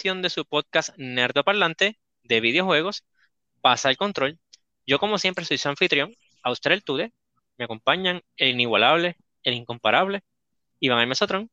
edición 0.00 0.22
de 0.22 0.30
su 0.30 0.46
podcast 0.46 0.96
Nerdo 0.96 1.44
Parlante 1.44 1.98
de 2.22 2.40
videojuegos. 2.40 3.04
Pasa 3.60 3.90
el 3.90 3.98
control. 3.98 4.38
Yo, 4.86 4.98
como 4.98 5.18
siempre, 5.18 5.44
soy 5.44 5.58
su 5.58 5.68
anfitrión, 5.68 6.16
Austral 6.42 6.82
Tude. 6.82 7.12
Me 7.58 7.66
acompañan 7.66 8.22
el 8.38 8.48
inigualable, 8.48 9.18
el 9.42 9.52
incomparable, 9.52 10.22
Iván 10.78 11.06
Mesotron. 11.06 11.50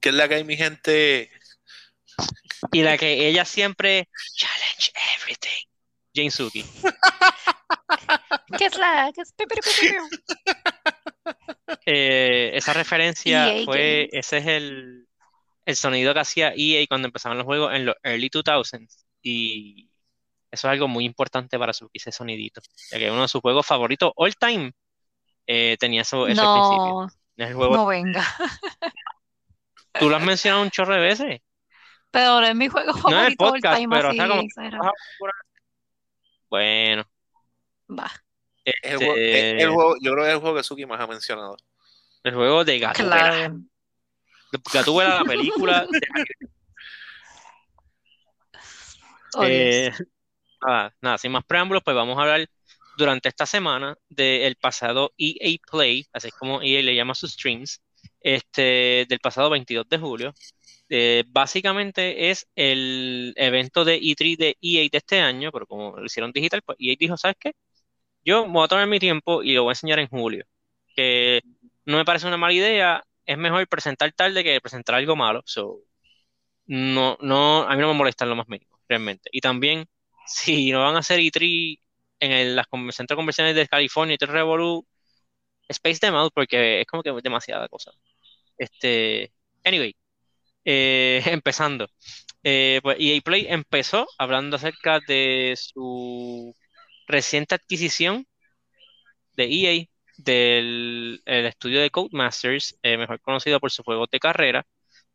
¿Qué 0.00 0.10
es 0.10 0.14
la 0.14 0.28
que 0.28 0.36
hay, 0.36 0.44
mi 0.44 0.56
gente? 0.56 1.28
Y 2.70 2.82
la 2.82 2.96
que 2.96 3.26
ella 3.26 3.44
siempre 3.44 4.08
challenge 4.36 4.92
everything. 5.16 5.66
Jane 6.14 6.30
Suki. 6.30 6.64
¿Qué 8.58 8.66
es 8.66 8.78
la? 8.78 9.10
¿Qué 9.12 9.22
es? 9.22 9.34
Eh, 11.84 12.52
esa 12.54 12.74
referencia 12.74 13.52
EA 13.52 13.64
fue, 13.64 14.08
Games. 14.12 14.26
ese 14.26 14.38
es 14.38 14.46
el, 14.46 15.07
el 15.68 15.76
sonido 15.76 16.14
que 16.14 16.20
hacía 16.20 16.52
EA 16.56 16.86
cuando 16.88 17.06
empezaban 17.08 17.36
los 17.38 17.44
juegos 17.44 17.74
en 17.74 17.84
los 17.86 17.94
early 18.02 18.30
2000s. 18.30 19.04
Y 19.22 19.90
eso 20.50 20.66
es 20.66 20.72
algo 20.72 20.88
muy 20.88 21.04
importante 21.04 21.58
para 21.58 21.72
Suki, 21.74 21.98
ese 21.98 22.10
sonidito. 22.10 22.60
Ya 22.90 22.98
que 22.98 23.10
uno 23.10 23.22
de 23.22 23.28
sus 23.28 23.40
juegos 23.42 23.66
favoritos 23.66 24.12
all 24.16 24.34
time 24.36 24.72
eh, 25.46 25.76
tenía 25.78 26.02
eso, 26.02 26.26
eso 26.26 26.40
al 26.40 26.58
principio. 26.60 26.94
No, 26.94 27.06
Es 27.36 27.48
el 27.50 27.54
juego, 27.54 27.76
no 27.76 27.86
venga. 27.86 28.24
tú 29.98 30.08
lo 30.08 30.16
has 30.16 30.22
mencionado 30.22 30.62
un 30.62 30.70
chorro 30.70 30.94
de 30.94 31.00
veces. 31.00 31.40
Pero 32.10 32.40
es 32.40 32.54
mi 32.54 32.68
juego 32.68 32.92
No 33.10 33.20
en 33.20 33.26
el 33.26 33.36
favorito 33.36 33.44
all 33.44 33.50
podcast, 33.52 33.76
time, 33.80 33.94
pero 33.96 34.08
o 34.08 34.10
así, 34.10 34.18
sea, 34.18 34.28
como 34.28 34.40
exagerado. 34.40 34.92
Bueno, 36.50 37.04
Va, 37.90 38.10
Es 38.64 38.74
el 38.82 38.92
este, 38.92 39.04
juego- 39.04 39.16
es 39.18 39.62
el 39.62 39.70
juego- 39.70 39.96
yo 40.00 40.12
creo 40.12 40.24
que 40.24 40.28
es 40.30 40.34
el 40.34 40.40
juego 40.40 40.56
que 40.56 40.62
Suki 40.62 40.86
más 40.86 41.00
ha 41.00 41.06
mencionado. 41.06 41.56
el 42.24 42.34
juego 42.34 42.64
de 42.64 42.78
Gatúbela. 42.78 43.18
claro. 43.30 43.60
Gatúbela, 44.72 45.16
la 45.16 45.24
película. 45.24 45.86
Oh. 49.34 49.44
Eh, 49.44 49.92
nada, 50.66 50.94
nada, 51.02 51.18
sin 51.18 51.32
más 51.32 51.44
preámbulos, 51.44 51.82
pues 51.84 51.94
vamos 51.94 52.16
a 52.18 52.22
hablar 52.22 52.48
durante 52.96 53.28
esta 53.28 53.46
semana 53.46 53.96
del 54.08 54.56
pasado 54.56 55.12
EA 55.18 55.56
Play, 55.70 56.06
así 56.12 56.28
es 56.28 56.34
como 56.34 56.62
EA 56.62 56.82
le 56.82 56.94
llama 56.94 57.14
sus 57.14 57.32
streams, 57.32 57.80
este, 58.20 59.06
del 59.08 59.20
pasado 59.20 59.50
22 59.50 59.88
de 59.88 59.98
julio. 59.98 60.34
Eh, 60.90 61.24
básicamente 61.28 62.30
es 62.30 62.48
el 62.56 63.34
evento 63.36 63.84
de 63.84 64.00
E3 64.00 64.36
de 64.38 64.56
EA 64.60 64.88
de 64.90 64.98
este 64.98 65.20
año, 65.20 65.52
pero 65.52 65.66
como 65.66 65.96
lo 65.96 66.04
hicieron 66.06 66.32
digital, 66.32 66.62
pues 66.62 66.78
EA 66.80 66.96
dijo, 66.98 67.16
¿sabes 67.16 67.36
qué? 67.38 67.52
Yo 68.24 68.46
me 68.46 68.52
voy 68.54 68.64
a 68.64 68.68
tomar 68.68 68.86
mi 68.88 68.98
tiempo 68.98 69.42
y 69.42 69.54
lo 69.54 69.64
voy 69.64 69.70
a 69.70 69.72
enseñar 69.72 69.98
en 70.00 70.08
julio. 70.08 70.44
Que 70.96 71.42
no 71.86 71.98
me 71.98 72.04
parece 72.04 72.26
una 72.26 72.36
mala 72.36 72.52
idea, 72.54 73.04
es 73.28 73.38
mejor 73.38 73.68
presentar 73.68 74.12
tarde 74.12 74.42
que 74.44 74.60
presentar 74.60 74.96
algo 74.96 75.16
malo. 75.16 75.42
So, 75.46 75.82
no, 76.66 77.18
no, 77.22 77.62
a 77.64 77.74
mí 77.76 77.80
no 77.82 77.88
me 77.88 77.94
molesta 77.94 78.26
lo 78.26 78.36
más 78.36 78.48
mínimo, 78.48 78.80
realmente. 78.88 79.30
Y 79.32 79.40
también, 79.40 79.86
si 80.26 80.72
no 80.72 80.80
van 80.82 80.96
a 80.96 81.00
hacer 81.00 81.20
E3 81.20 81.78
en 82.20 82.32
el, 82.32 82.56
las 82.56 82.66
centros 82.70 83.08
de 83.10 83.16
convenciones 83.16 83.54
de 83.56 83.68
California 83.68 84.16
y 84.20 84.24
Revolu, 84.26 84.86
space 85.68 86.00
them 86.00 86.14
out 86.14 86.32
porque 86.34 86.80
es 86.82 86.86
como 86.86 87.02
que 87.02 87.12
demasiada 87.22 87.68
cosa. 87.68 87.92
Este, 88.58 89.32
anyway, 89.64 89.96
eh, 90.64 91.22
empezando. 91.26 91.88
Eh, 92.44 92.80
pues 92.82 92.98
EA 93.00 93.20
Play 93.22 93.46
empezó 93.48 94.06
hablando 94.18 94.56
acerca 94.56 95.00
de 95.08 95.54
su 95.58 96.54
reciente 97.08 97.54
adquisición 97.56 98.26
de 99.36 99.44
EA 99.46 99.86
del 100.18 101.22
el 101.24 101.46
estudio 101.46 101.80
de 101.80 101.90
Codemasters, 101.90 102.78
eh, 102.82 102.96
mejor 102.98 103.20
conocido 103.20 103.60
por 103.60 103.70
sus 103.70 103.84
juegos 103.84 104.08
de 104.12 104.20
carrera, 104.20 104.66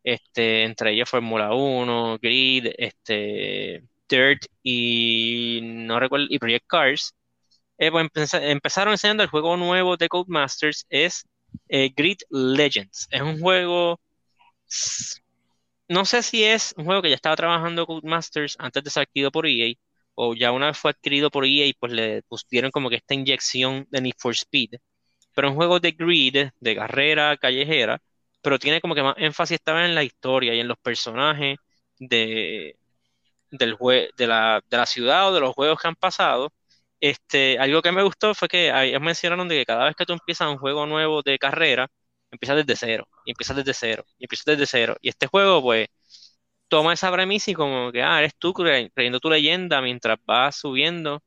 este, 0.04 0.64
entre 0.64 0.94
ellos 0.94 1.10
Fórmula 1.10 1.54
1, 1.56 2.18
Grid, 2.22 2.68
este, 2.78 3.84
Dirt 4.10 4.44
y 4.64 5.62
no 5.64 6.00
recuerdo, 6.00 6.28
y 6.30 6.40
Project 6.40 6.66
Cars. 6.68 7.16
Eh, 7.78 7.92
pues 7.92 8.04
empeza- 8.06 8.44
empezaron 8.46 8.94
enseñando 8.94 9.24
el 9.24 9.30
juego 9.30 9.58
nuevo 9.58 9.98
de 9.98 10.10
Codemasters, 10.10 10.86
es 10.90 11.26
eh, 11.70 11.92
Grid 11.96 12.20
Legends. 12.32 13.08
Es 13.12 13.22
un 13.22 13.40
juego, 13.42 14.00
no 15.88 16.06
sé 16.06 16.24
si 16.24 16.44
es 16.44 16.74
un 16.78 16.86
juego 16.86 17.02
que 17.02 17.10
ya 17.10 17.16
estaba 17.16 17.36
trabajando 17.36 17.86
Codemasters 17.86 18.56
antes 18.60 18.84
de 18.84 18.90
ser 18.90 19.04
adquirido 19.04 19.32
por 19.32 19.46
EA, 19.48 19.74
o 20.16 20.36
ya 20.36 20.52
una 20.52 20.68
vez 20.68 20.78
fue 20.78 20.92
adquirido 20.92 21.30
por 21.32 21.46
EA, 21.46 21.74
pues 21.80 21.92
le 21.94 22.24
pusieron 22.24 22.72
como 22.72 22.90
que 22.90 22.98
esta 22.98 23.14
inyección 23.14 23.86
de 23.90 24.02
Need 24.02 24.14
for 24.18 24.34
Speed. 24.34 24.76
Pero 25.36 25.50
un 25.50 25.56
juego 25.56 25.80
de 25.80 25.92
grid, 25.92 26.50
de 26.60 26.76
carrera 26.76 27.38
callejera, 27.38 28.02
pero 28.42 28.60
tiene 28.60 28.82
como 28.82 28.96
que 28.96 29.04
más 29.04 29.16
énfasis 29.18 29.56
esta 29.56 29.74
vez 29.74 29.86
en 29.90 29.96
la 29.96 30.04
historia 30.04 30.54
y 30.56 30.60
en 30.60 30.68
los 30.68 30.78
personajes 30.78 31.58
de, 32.00 32.78
del 33.52 33.76
jue- 33.78 34.10
de 34.18 34.28
la, 34.28 34.62
de 34.70 34.78
la 34.78 34.86
ciudad 34.86 35.30
o 35.30 35.34
de 35.34 35.40
los 35.42 35.54
juegos 35.54 35.80
que 35.82 35.88
han 35.88 35.96
pasado. 35.96 36.52
Este, 37.00 37.60
algo 37.60 37.82
que 37.82 37.92
me 37.92 38.04
gustó 38.04 38.34
fue 38.34 38.48
que 38.48 38.70
ellos 38.86 39.02
mencionaron 39.02 39.48
de 39.48 39.58
que 39.58 39.66
cada 39.66 39.86
vez 39.86 39.96
que 39.96 40.06
tú 40.06 40.14
empiezas 40.14 40.48
un 40.50 40.58
juego 40.58 40.86
nuevo 40.86 41.22
de 41.22 41.38
carrera, 41.38 41.88
empiezas 42.32 42.58
desde 42.66 42.76
cero, 42.78 43.08
y 43.26 43.32
empiezas 43.32 43.58
desde 43.58 43.74
cero, 43.74 44.06
y 44.18 44.26
empiezas 44.26 44.46
desde 44.46 44.66
cero. 44.68 44.96
Y 45.02 45.10
este 45.10 45.28
juego, 45.28 45.62
pues, 45.62 45.88
toma 46.68 46.94
esa 46.94 47.12
premisa 47.12 47.52
y 47.52 47.54
como 47.56 47.92
que, 47.92 48.02
ah, 48.04 48.20
eres 48.20 48.34
tú 48.38 48.54
cre- 48.54 48.92
creyendo 48.94 49.20
tu 49.20 49.30
leyenda 49.30 49.82
mientras 49.82 50.18
vas 50.26 50.56
subiendo 50.58 51.24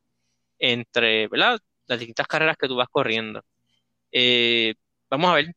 entre, 0.59 1.29
¿verdad? 1.29 1.61
Las 1.87 1.99
distintas 2.01 2.27
carreras 2.29 2.57
que 2.59 2.69
tú 2.69 2.77
vas 2.77 2.89
corriendo. 2.91 3.43
Eh, 4.19 4.75
vamos 5.11 5.31
a 5.31 5.35
ver. 5.35 5.55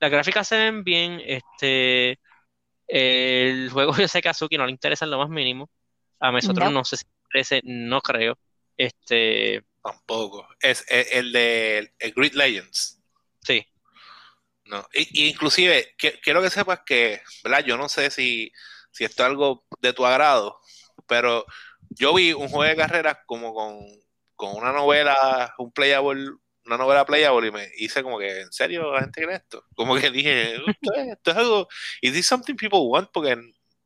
Las 0.00 0.10
gráficas 0.10 0.48
se 0.48 0.56
ven 0.56 0.82
bien. 0.82 1.22
Este, 1.24 2.18
el 2.88 3.70
juego 3.70 3.96
yo 3.96 4.08
sé 4.08 4.20
que 4.20 4.28
a 4.28 4.34
no 4.58 4.66
le 4.66 4.72
interesa 4.72 5.04
en 5.04 5.12
lo 5.12 5.18
más 5.18 5.28
mínimo. 5.28 5.70
A 6.18 6.32
nosotros 6.32 6.64
No. 6.66 6.80
no 6.80 6.84
sé 6.84 6.96
si 6.96 7.04
le 7.04 7.40
interesa, 7.40 7.60
no 7.64 8.00
creo. 8.00 8.36
Este, 8.76 9.62
Tampoco. 9.80 10.48
Es, 10.60 10.84
es 10.88 11.12
el 11.12 11.30
de 11.30 11.94
el 12.00 12.12
Grid 12.12 12.32
Legends. 12.34 13.00
sí. 13.42 13.64
No. 14.64 14.86
Y, 14.92 15.24
y 15.24 15.28
inclusive, 15.28 15.94
que- 15.96 16.20
quiero 16.20 16.42
que 16.42 16.50
sepas 16.50 16.80
que, 16.86 17.22
¿verdad? 17.44 17.64
Yo 17.64 17.76
no 17.76 17.88
sé 17.88 18.10
si, 18.10 18.52
si 18.90 19.04
esto 19.04 19.22
es 19.22 19.28
algo 19.28 19.64
de 19.80 19.92
tu 19.92 20.04
agrado, 20.06 20.60
pero 21.06 21.44
yo 21.90 22.14
vi 22.14 22.32
un 22.32 22.48
juego 22.48 22.64
de 22.64 22.76
carreras 22.76 23.18
como 23.26 23.52
con, 23.54 23.78
con 24.36 24.54
una 24.56 24.72
novela, 24.72 25.54
un 25.58 25.72
playable, 25.72 26.30
una 26.74 26.84
novela 26.84 27.04
playable 27.04 27.48
y 27.48 27.50
me 27.50 27.68
hice 27.76 28.02
como 28.02 28.18
que, 28.18 28.40
¿en 28.42 28.52
serio 28.52 28.92
la 28.92 29.00
gente 29.00 29.22
cree 29.22 29.36
esto? 29.36 29.64
Como 29.74 29.96
que 29.96 30.10
dije, 30.10 30.54
esto 30.54 30.94
es, 30.94 31.08
esto 31.08 31.30
es 31.32 31.36
algo, 31.36 31.68
is 32.00 32.12
this 32.12 32.26
something 32.26 32.54
people 32.54 32.78
want? 32.82 33.10
Porque, 33.12 33.36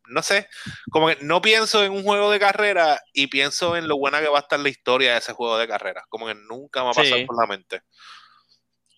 no 0.07 0.23
sé, 0.23 0.49
como 0.91 1.09
que 1.09 1.17
no 1.23 1.41
pienso 1.41 1.83
en 1.83 1.93
un 1.93 2.03
juego 2.03 2.31
de 2.31 2.39
carrera 2.39 3.01
y 3.13 3.27
pienso 3.29 3.77
en 3.77 3.89
lo 3.89 3.97
buena 3.97 4.21
que 4.21 4.29
va 4.29 4.39
a 4.39 4.43
estar 4.43 4.61
la 4.61 4.69
historia 4.69 5.13
de 5.13 5.19
ese 5.19 5.33
juego 5.33 5.57
de 5.59 5.67
carreras. 5.67 6.05
Como 6.09 6.27
que 6.27 6.35
nunca 6.35 6.83
me 6.85 6.91
ha 6.91 6.93
pasado 6.93 7.17
Sí. 7.17 7.25
por 7.25 7.41
la 7.41 7.47
mente. 7.47 7.81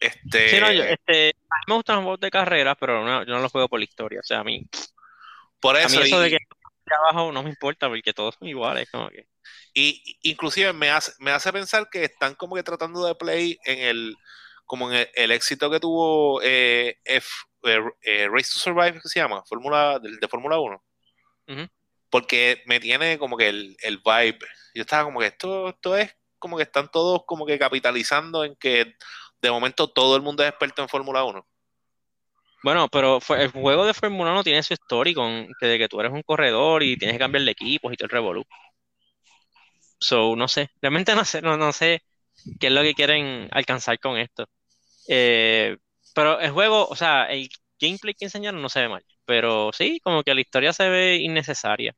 Este, 0.00 0.48
Sí, 0.50 0.60
no, 0.60 0.70
yo- 0.72 0.84
este, 0.84 1.28
a 1.30 1.56
mí 1.58 1.64
me 1.68 1.74
gustan 1.74 1.96
los 1.96 2.02
juegos 2.04 2.20
de 2.20 2.30
carreras, 2.30 2.76
pero 2.78 3.04
no, 3.04 3.24
yo 3.24 3.34
no 3.34 3.40
los 3.40 3.50
juego 3.52 3.68
por 3.68 3.78
la 3.78 3.84
historia. 3.84 4.20
O 4.20 4.24
sea, 4.24 4.40
a 4.40 4.44
mí, 4.44 4.62
por 5.60 5.76
a 5.76 5.80
mí 5.80 5.84
eso, 5.86 6.02
eso 6.02 6.26
y- 6.26 6.30
de 6.30 6.36
que 6.38 6.44
abajo 6.94 7.32
no 7.32 7.42
me 7.42 7.50
importa 7.50 7.88
porque 7.88 8.12
todos 8.12 8.34
son 8.38 8.48
iguales. 8.48 8.90
Como 8.90 9.08
que, 9.08 9.26
Y 9.74 10.18
inclusive 10.22 10.72
me 10.72 10.90
hace, 10.90 11.12
me 11.20 11.30
hace 11.32 11.52
pensar 11.52 11.88
que 11.90 12.04
están 12.04 12.34
como 12.34 12.56
que 12.56 12.62
tratando 12.62 13.06
de 13.06 13.14
play 13.14 13.58
en 13.64 13.78
el 13.80 14.16
como 14.66 14.90
en 14.90 14.98
el, 14.98 15.08
el 15.14 15.32
éxito 15.32 15.70
que 15.70 15.80
tuvo 15.80 16.40
eh, 16.42 16.98
F- 17.04 17.28
eh, 17.64 17.80
eh, 18.02 18.28
Race 18.30 18.52
to 18.52 18.58
Survive, 18.58 19.00
que 19.02 19.08
se 19.08 19.20
llama, 19.20 19.44
Fórmula 19.46 19.98
de, 20.00 20.16
de 20.20 20.28
Fórmula 20.28 20.58
1. 20.60 20.82
Ujú. 21.48 21.68
Porque 22.10 22.62
me 22.66 22.80
tiene 22.80 23.18
como 23.18 23.36
que 23.36 23.48
el, 23.48 23.76
el 23.82 23.98
vibe. 23.98 24.38
Yo 24.74 24.82
estaba 24.82 25.04
como 25.04 25.20
que 25.20 25.26
esto, 25.26 25.68
esto 25.70 25.96
es 25.96 26.14
como 26.38 26.56
que 26.56 26.64
están 26.64 26.90
todos 26.90 27.22
como 27.26 27.46
que 27.46 27.58
capitalizando 27.58 28.44
en 28.44 28.56
que 28.56 28.94
de 29.42 29.50
momento 29.50 29.88
todo 29.92 30.16
el 30.16 30.22
mundo 30.22 30.42
es 30.42 30.50
experto 30.50 30.82
en 30.82 30.88
Fórmula 30.88 31.24
1. 31.24 31.46
Bueno, 32.62 32.88
pero 32.90 33.20
el 33.38 33.50
juego 33.52 33.86
de 33.86 33.94
Fórmula 33.94 34.32
1 34.32 34.42
tiene 34.44 34.62
su 34.62 34.74
con 35.14 35.48
que 35.60 35.66
de 35.66 35.78
que 35.78 35.88
tú 35.88 36.00
eres 36.00 36.12
un 36.12 36.22
corredor 36.22 36.82
y 36.82 36.96
tienes 36.98 37.14
que 37.16 37.20
cambiar 37.20 37.44
de 37.44 37.52
equipos 37.52 37.92
y 37.92 37.96
todo 37.96 38.06
el 38.06 38.10
revolú. 38.10 38.44
So, 39.98 40.36
no 40.36 40.48
sé, 40.48 40.70
realmente 40.80 41.14
no 41.14 41.24
sé, 41.24 41.42
no, 41.42 41.56
no 41.56 41.72
sé 41.72 42.02
qué 42.60 42.66
es 42.68 42.72
lo 42.72 42.82
que 42.82 42.94
quieren 42.94 43.48
alcanzar 43.52 43.98
con 43.98 44.18
esto. 44.18 44.48
Eh, 45.08 45.76
pero 46.14 46.40
el 46.40 46.50
juego, 46.50 46.86
o 46.88 46.96
sea, 46.96 47.24
el 47.24 47.48
gameplay 47.78 48.14
que 48.14 48.26
enseñaron 48.26 48.60
no 48.60 48.68
se 48.68 48.80
ve 48.80 48.88
mal, 48.88 49.04
pero 49.24 49.70
sí, 49.72 50.00
como 50.02 50.22
que 50.22 50.34
la 50.34 50.40
historia 50.40 50.72
se 50.72 50.88
ve 50.88 51.16
innecesaria. 51.16 51.94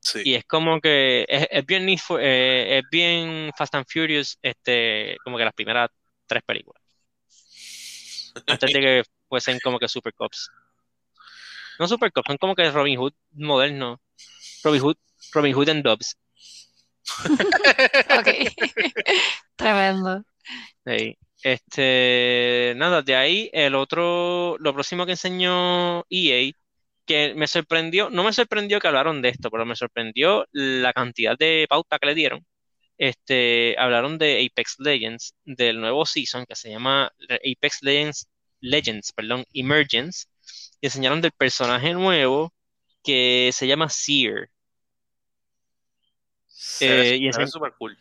Sí. 0.00 0.22
Y 0.24 0.34
es 0.34 0.44
como 0.44 0.80
que 0.80 1.24
es, 1.28 1.46
es 1.50 1.66
bien 1.66 1.88
eh, 1.88 2.78
es 2.78 2.84
bien 2.90 3.52
Fast 3.56 3.74
and 3.74 3.86
Furious, 3.88 4.38
este, 4.42 5.16
como 5.24 5.38
que 5.38 5.44
las 5.44 5.54
primeras 5.54 5.88
tres 6.26 6.42
películas. 6.44 6.82
Antes 8.46 8.72
de 8.72 8.80
que 8.80 9.02
fuesen 9.28 9.58
como 9.60 9.78
que 9.78 9.88
Super 9.88 10.14
Cops. 10.14 10.50
No 11.78 11.88
Super 11.88 12.12
Cops, 12.12 12.26
son 12.26 12.38
como 12.38 12.54
que 12.54 12.70
Robin 12.70 12.98
Hood 12.98 13.14
moderno. 13.32 14.00
Robin 14.62 14.82
Hood, 14.82 14.96
Robin 15.32 15.54
Hood 15.54 15.68
and 15.68 15.82
Dobbs. 15.82 16.16
Ok. 18.18 18.28
Tremendo. 19.56 20.24
Sí. 20.86 21.18
Este, 21.42 22.74
nada, 22.76 23.02
de 23.02 23.16
ahí 23.16 23.50
el 23.52 23.74
otro, 23.74 24.56
lo 24.58 24.72
próximo 24.72 25.04
que 25.06 25.12
enseñó 25.12 26.04
EA 26.08 26.52
que 27.06 27.34
me 27.34 27.46
sorprendió, 27.48 28.10
no 28.10 28.24
me 28.24 28.32
sorprendió 28.32 28.80
que 28.80 28.88
hablaron 28.88 29.22
de 29.22 29.30
esto, 29.30 29.50
pero 29.50 29.66
me 29.66 29.76
sorprendió 29.76 30.46
la 30.52 30.92
cantidad 30.92 31.36
de 31.38 31.66
pauta 31.68 31.98
que 31.98 32.06
le 32.06 32.14
dieron. 32.14 32.46
Este, 32.98 33.76
hablaron 33.78 34.18
de 34.18 34.46
Apex 34.46 34.76
Legends, 34.78 35.34
del 35.44 35.80
nuevo 35.80 36.06
season 36.06 36.46
que 36.46 36.54
se 36.56 36.70
llama 36.70 37.12
Apex 37.28 37.82
Legends, 37.82 38.28
Legends, 38.60 39.12
perdón, 39.12 39.44
Emergence, 39.54 40.26
y 40.80 40.86
enseñaron 40.86 41.20
del 41.20 41.32
personaje 41.32 41.92
nuevo 41.94 42.54
que 43.04 43.50
se 43.52 43.66
llama 43.66 43.88
Seer. 43.90 44.50
Eh, 46.80 47.18
y 47.20 47.32
súper 47.48 47.72
cool. 47.78 47.96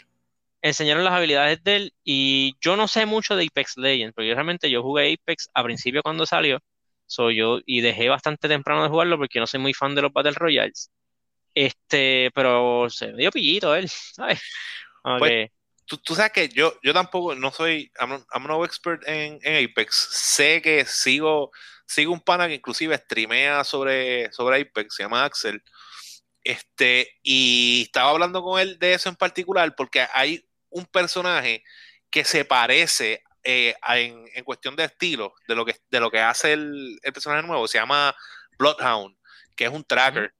enseñaron 0.61 1.03
las 1.03 1.13
habilidades 1.13 1.63
de 1.63 1.75
él 1.75 1.93
y 2.03 2.55
yo 2.61 2.75
no 2.75 2.87
sé 2.87 3.05
mucho 3.05 3.35
de 3.35 3.45
Apex 3.45 3.77
Legends, 3.77 4.13
porque 4.13 4.27
yo 4.27 4.35
realmente 4.35 4.69
yo 4.69 4.83
jugué 4.83 5.13
Apex 5.13 5.49
a 5.53 5.63
principio 5.63 6.03
cuando 6.03 6.25
salió, 6.25 6.59
soy 7.05 7.37
yo 7.37 7.59
y 7.65 7.81
dejé 7.81 8.09
bastante 8.09 8.47
temprano 8.47 8.83
de 8.83 8.89
jugarlo 8.89 9.17
porque 9.17 9.39
no 9.39 9.47
soy 9.47 9.59
muy 9.59 9.73
fan 9.73 9.95
de 9.95 10.01
los 10.03 10.13
Battle 10.13 10.33
Royales. 10.33 10.91
Este, 11.53 12.31
pero 12.33 12.89
se 12.89 13.07
me 13.07 13.17
dio 13.17 13.31
pillito 13.31 13.75
él, 13.75 13.89
¿sabes? 14.13 14.41
Como 15.01 15.19
Pues, 15.19 15.49
Tú, 15.85 15.97
tú 15.97 16.15
sabes 16.15 16.31
que 16.31 16.47
yo, 16.47 16.79
yo 16.81 16.93
tampoco, 16.93 17.35
no 17.35 17.51
soy, 17.51 17.91
I'm, 17.99 18.23
I'm 18.33 18.47
no 18.47 18.63
expert 18.63 19.03
en, 19.07 19.39
en 19.41 19.65
Apex. 19.65 19.93
Sé 20.11 20.61
que 20.61 20.85
sigo, 20.85 21.51
sigo 21.85 22.13
un 22.13 22.21
pana 22.21 22.47
que 22.47 22.53
inclusive 22.53 22.95
streamea 22.97 23.65
sobre, 23.65 24.31
sobre 24.31 24.61
Apex, 24.61 24.95
se 24.95 25.03
llama 25.03 25.25
Axel. 25.25 25.61
Este, 26.43 27.09
y 27.23 27.83
estaba 27.83 28.11
hablando 28.11 28.41
con 28.41 28.59
él 28.59 28.79
de 28.79 28.93
eso 28.95 29.09
en 29.09 29.15
particular 29.15 29.75
porque 29.75 30.07
hay 30.13 30.43
un 30.69 30.85
personaje 30.85 31.63
que 32.09 32.25
se 32.25 32.45
parece 32.45 33.23
eh, 33.43 33.75
a- 33.81 33.99
en, 33.99 34.25
en 34.33 34.43
cuestión 34.43 34.75
de 34.75 34.85
estilo 34.85 35.33
de 35.47 35.55
lo 35.55 35.65
que, 35.65 35.75
de 35.89 35.99
lo 35.99 36.09
que 36.11 36.19
hace 36.19 36.53
el, 36.53 36.99
el 37.03 37.13
personaje 37.13 37.45
nuevo. 37.47 37.67
Se 37.67 37.77
llama 37.79 38.15
Bloodhound, 38.57 39.15
que 39.55 39.65
es 39.65 39.71
un 39.71 39.83
tracker. 39.83 40.33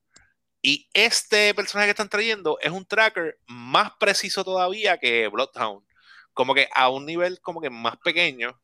Y 0.62 0.89
este 0.94 1.53
personaje 1.56 1.88
que 1.88 1.92
están 1.92 2.09
trayendo 2.09 2.57
es 2.62 2.71
un 2.71 2.86
tracker 2.86 3.39
más 3.48 3.92
preciso 4.00 4.44
todavía 4.44 4.98
que 5.00 5.27
Bloodhound. 5.30 5.86
Como 6.33 6.53
que 6.56 6.69
a 6.74 6.89
un 6.89 7.06
nivel 7.06 7.39
como 7.42 7.62
que 7.62 7.69
más 7.71 7.98
pequeño, 8.03 8.59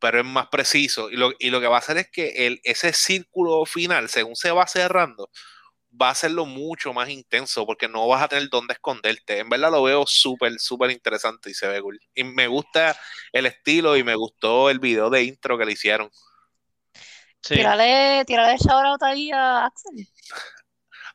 pero 0.00 0.18
es 0.20 0.24
más 0.26 0.48
preciso. 0.48 1.10
Y 1.10 1.16
lo, 1.16 1.32
y 1.38 1.50
lo 1.50 1.60
que 1.60 1.68
va 1.68 1.76
a 1.76 1.78
hacer 1.80 1.96
es 1.98 2.10
que 2.10 2.46
el, 2.46 2.60
ese 2.64 2.92
círculo 2.92 3.64
final, 3.66 4.08
según 4.08 4.36
se 4.36 4.50
va 4.50 4.66
cerrando, 4.66 5.30
va 6.00 6.08
a 6.08 6.12
hacerlo 6.12 6.46
mucho 6.46 6.92
más 6.92 7.08
intenso 7.08 7.66
porque 7.66 7.88
no 7.88 8.06
vas 8.08 8.22
a 8.22 8.28
tener 8.28 8.48
dónde 8.48 8.74
esconderte. 8.74 9.38
En 9.38 9.48
verdad 9.48 9.70
lo 9.70 9.82
veo 9.82 10.04
súper, 10.06 10.58
súper 10.58 10.90
interesante 10.90 11.50
y 11.50 11.54
se 11.54 11.68
ve 11.68 11.80
cool. 11.80 12.00
Y 12.14 12.24
me 12.24 12.46
gusta 12.46 12.96
el 13.32 13.46
estilo 13.46 13.96
y 13.96 14.02
me 14.02 14.14
gustó 14.14 14.70
el 14.70 14.78
video 14.78 15.10
de 15.10 15.24
intro 15.24 15.58
que 15.58 15.64
le 15.64 15.72
hicieron. 15.72 16.10
sí. 17.40 17.54
Tírale, 17.54 18.24
tírale 18.24 18.56
shout 18.56 18.84
out 18.84 19.02
ahí 19.02 19.30
a 19.30 19.66
Axel. 19.66 20.08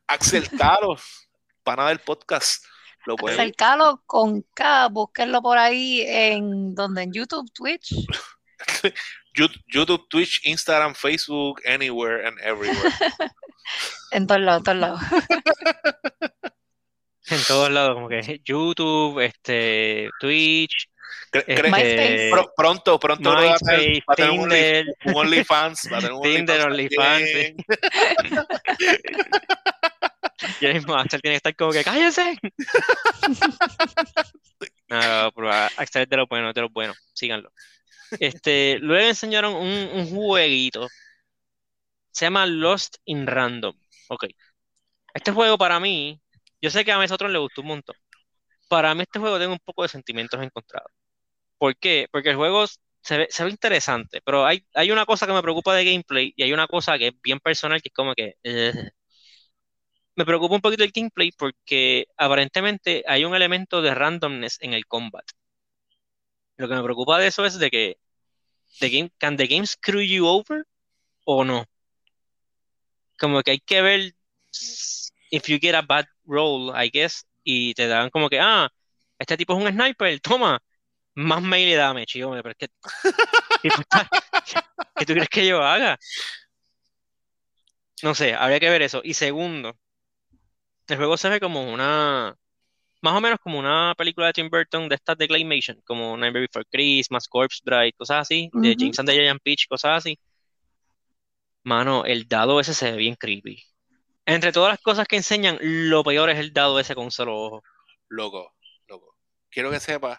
Axel 0.07 0.49
Caro, 0.57 0.95
pana 1.63 1.89
del 1.89 1.99
podcast. 1.99 2.63
Lo 3.05 3.15
pueden 3.15 3.39
Axel 3.39 3.55
Calo 3.55 4.03
con 4.05 4.41
K, 4.53 4.87
búsquenlo 4.89 5.41
por 5.41 5.57
ahí 5.57 6.01
en 6.01 6.75
donde 6.75 7.03
en 7.03 7.13
YouTube, 7.13 7.49
Twitch. 7.53 7.93
YouTube, 9.33 10.07
Twitch, 10.09 10.41
Instagram, 10.45 10.95
Facebook, 10.95 11.61
anywhere 11.65 12.25
and 12.27 12.37
everywhere. 12.41 12.91
En 14.17 14.25
todos 14.25 14.41
lados, 14.41 14.59
en 14.59 14.63
todos 14.63 14.77
lados. 14.79 15.01
en 17.29 17.39
todos 17.47 17.69
lados, 17.71 17.93
como 17.93 18.09
que 18.09 18.41
YouTube, 18.43 19.19
este, 19.23 20.09
Twitch, 20.19 20.89
este, 21.33 22.29
pro- 22.31 22.51
pronto, 22.55 22.99
pronto 22.99 23.29
va 23.31 23.53
a 23.53 23.57
tener, 23.57 23.79
MySpace, 23.89 24.03
va 24.09 24.13
a 24.13 24.15
tener 24.15 24.31
un, 24.31 24.39
Only- 24.39 24.49
Tinder, 24.49 24.85
un 25.05 25.15
OnlyFans. 25.15 25.89
Va 25.91 25.97
a 25.97 25.99
tener 25.99 26.13
un 26.13 26.21
Tinder, 26.23 26.61
OnlyFans. 26.61 27.29
Y 30.61 30.65
ahora 30.65 30.73
mismo 30.73 30.95
Axel 30.95 31.21
tiene 31.21 31.33
que 31.33 31.37
estar 31.37 31.55
como 31.55 31.71
que 31.71 31.83
¡cállense! 31.83 32.37
No, 34.89 35.23
no, 35.23 35.31
pero 35.33 35.51
Axel 35.51 36.03
es 36.03 36.09
de 36.09 36.17
lo 36.17 36.27
bueno, 36.27 36.49
es 36.49 36.55
de 36.55 36.61
lo 36.61 36.69
bueno, 36.69 36.93
síganlo. 37.13 37.51
Este, 38.19 38.77
luego 38.79 39.09
enseñaron 39.09 39.53
un, 39.53 39.67
un 39.93 40.09
jueguito, 40.09 40.87
se 42.11 42.25
llama 42.25 42.45
Lost 42.45 42.97
in 43.05 43.27
Random. 43.27 43.75
Ok. 44.09 44.25
Este 45.13 45.31
juego 45.31 45.57
para 45.57 45.79
mí, 45.79 46.21
yo 46.61 46.69
sé 46.69 46.85
que 46.85 46.91
a 46.91 46.97
nosotros 46.99 47.31
le 47.31 47.39
gustó 47.39 47.61
un 47.61 47.67
montón. 47.69 47.95
Para 48.69 48.95
mí 48.95 49.03
este 49.03 49.19
juego 49.19 49.37
tiene 49.39 49.53
un 49.53 49.59
poco 49.65 49.83
de 49.83 49.89
sentimientos 49.89 50.41
encontrados. 50.43 50.91
¿Por 51.57 51.77
qué? 51.77 52.07
Porque 52.11 52.31
el 52.31 52.37
juego 52.37 52.65
se 53.01 53.17
ve, 53.19 53.27
se 53.31 53.43
ve 53.45 53.51
interesante, 53.51 54.21
pero 54.25 54.45
hay, 54.45 54.65
hay 54.75 54.91
una 54.91 55.05
cosa 55.05 55.27
que 55.27 55.33
me 55.33 55.43
preocupa 55.43 55.75
de 55.75 55.85
gameplay 55.85 56.33
y 56.37 56.43
hay 56.43 56.53
una 56.53 56.67
cosa 56.67 56.97
que 56.99 57.09
es 57.09 57.13
bien 57.23 57.39
personal 57.41 57.81
que 57.81 57.89
es 57.89 57.95
como 57.95 58.13
que... 58.15 58.35
eh, 58.43 58.73
me 60.17 60.25
preocupa 60.25 60.55
un 60.55 60.61
poquito 60.61 60.83
el 60.83 60.91
gameplay 60.91 61.31
porque 61.31 62.07
aparentemente 62.17 63.03
hay 63.07 63.23
un 63.25 63.35
elemento 63.35 63.81
de 63.81 63.93
randomness 63.95 64.57
en 64.61 64.73
el 64.73 64.85
combat. 64.85 65.25
Lo 66.57 66.67
que 66.67 66.75
me 66.75 66.83
preocupa 66.83 67.17
de 67.19 67.27
eso 67.27 67.45
es 67.45 67.57
de 67.59 67.69
que 67.69 67.97
the 68.79 68.89
game, 68.89 69.11
can 69.19 69.37
the 69.37 69.47
game 69.47 69.65
screw 69.67 70.01
you 70.01 70.27
over 70.27 70.65
o 71.25 71.43
no. 71.45 71.65
Como 73.17 73.41
que 73.41 73.51
hay 73.51 73.59
que 73.59 73.81
ver 73.81 74.13
if 75.31 75.47
you 75.47 75.59
get 75.59 75.75
a 75.75 75.81
bad 75.81 76.05
roll, 76.25 76.73
I 76.75 76.89
guess, 76.89 77.25
y 77.43 77.73
te 77.73 77.87
dan 77.87 78.09
como 78.09 78.29
que, 78.29 78.39
ah, 78.39 78.69
este 79.19 79.37
tipo 79.37 79.57
es 79.57 79.63
un 79.63 79.71
sniper, 79.71 80.19
toma, 80.19 80.59
más 81.15 81.41
damage. 81.41 82.17
Y 82.17 82.19
yo, 82.19 82.31
pero 82.31 82.51
es 82.51 82.57
que, 82.57 82.67
¿qué 84.95 85.05
tú 85.05 85.13
crees 85.13 85.29
que 85.29 85.47
yo 85.47 85.63
haga? 85.63 85.97
No 88.03 88.13
sé, 88.13 88.33
habría 88.33 88.59
que 88.59 88.69
ver 88.69 88.81
eso. 88.83 89.01
Y 89.03 89.13
segundo, 89.15 89.75
el 90.87 90.97
juego 90.97 91.17
se 91.17 91.29
ve 91.29 91.39
como 91.39 91.71
una, 91.73 92.35
más 93.01 93.13
o 93.13 93.21
menos 93.21 93.39
como 93.41 93.59
una 93.59 93.95
película 93.97 94.27
de 94.27 94.33
Tim 94.33 94.49
Burton 94.49 94.87
de 94.87 94.95
estas 94.95 95.17
de 95.17 95.27
Claymation, 95.27 95.81
como 95.85 96.15
Nightmare 96.15 96.47
Before 96.47 96.65
Christmas, 96.71 97.27
Corpse 97.27 97.61
Bride, 97.63 97.93
cosas 97.93 98.21
así, 98.21 98.49
de. 98.53 98.75
James 98.77 98.99
and 98.99 99.09
the 99.09 99.15
Giant 99.15 99.41
Peach, 99.41 99.67
cosas 99.67 99.97
así. 99.97 100.19
Mano, 101.67 102.05
el 102.05 102.29
dado 102.29 102.61
ese 102.61 102.73
se 102.73 102.91
ve 102.91 102.97
bien 102.97 103.15
creepy. 103.15 103.61
Entre 104.25 104.53
todas 104.53 104.69
las 104.69 104.79
cosas 104.79 105.05
que 105.05 105.17
enseñan, 105.17 105.57
lo 105.59 106.01
peor 106.01 106.29
es 106.29 106.39
el 106.39 106.53
dado 106.53 106.79
ese 106.79 106.95
con 106.95 107.03
un 107.03 107.11
solo 107.11 107.37
ojo. 107.37 107.63
Loco, 108.07 108.55
loco. 108.87 109.17
Quiero 109.49 109.69
que 109.69 109.81
sepas 109.81 110.17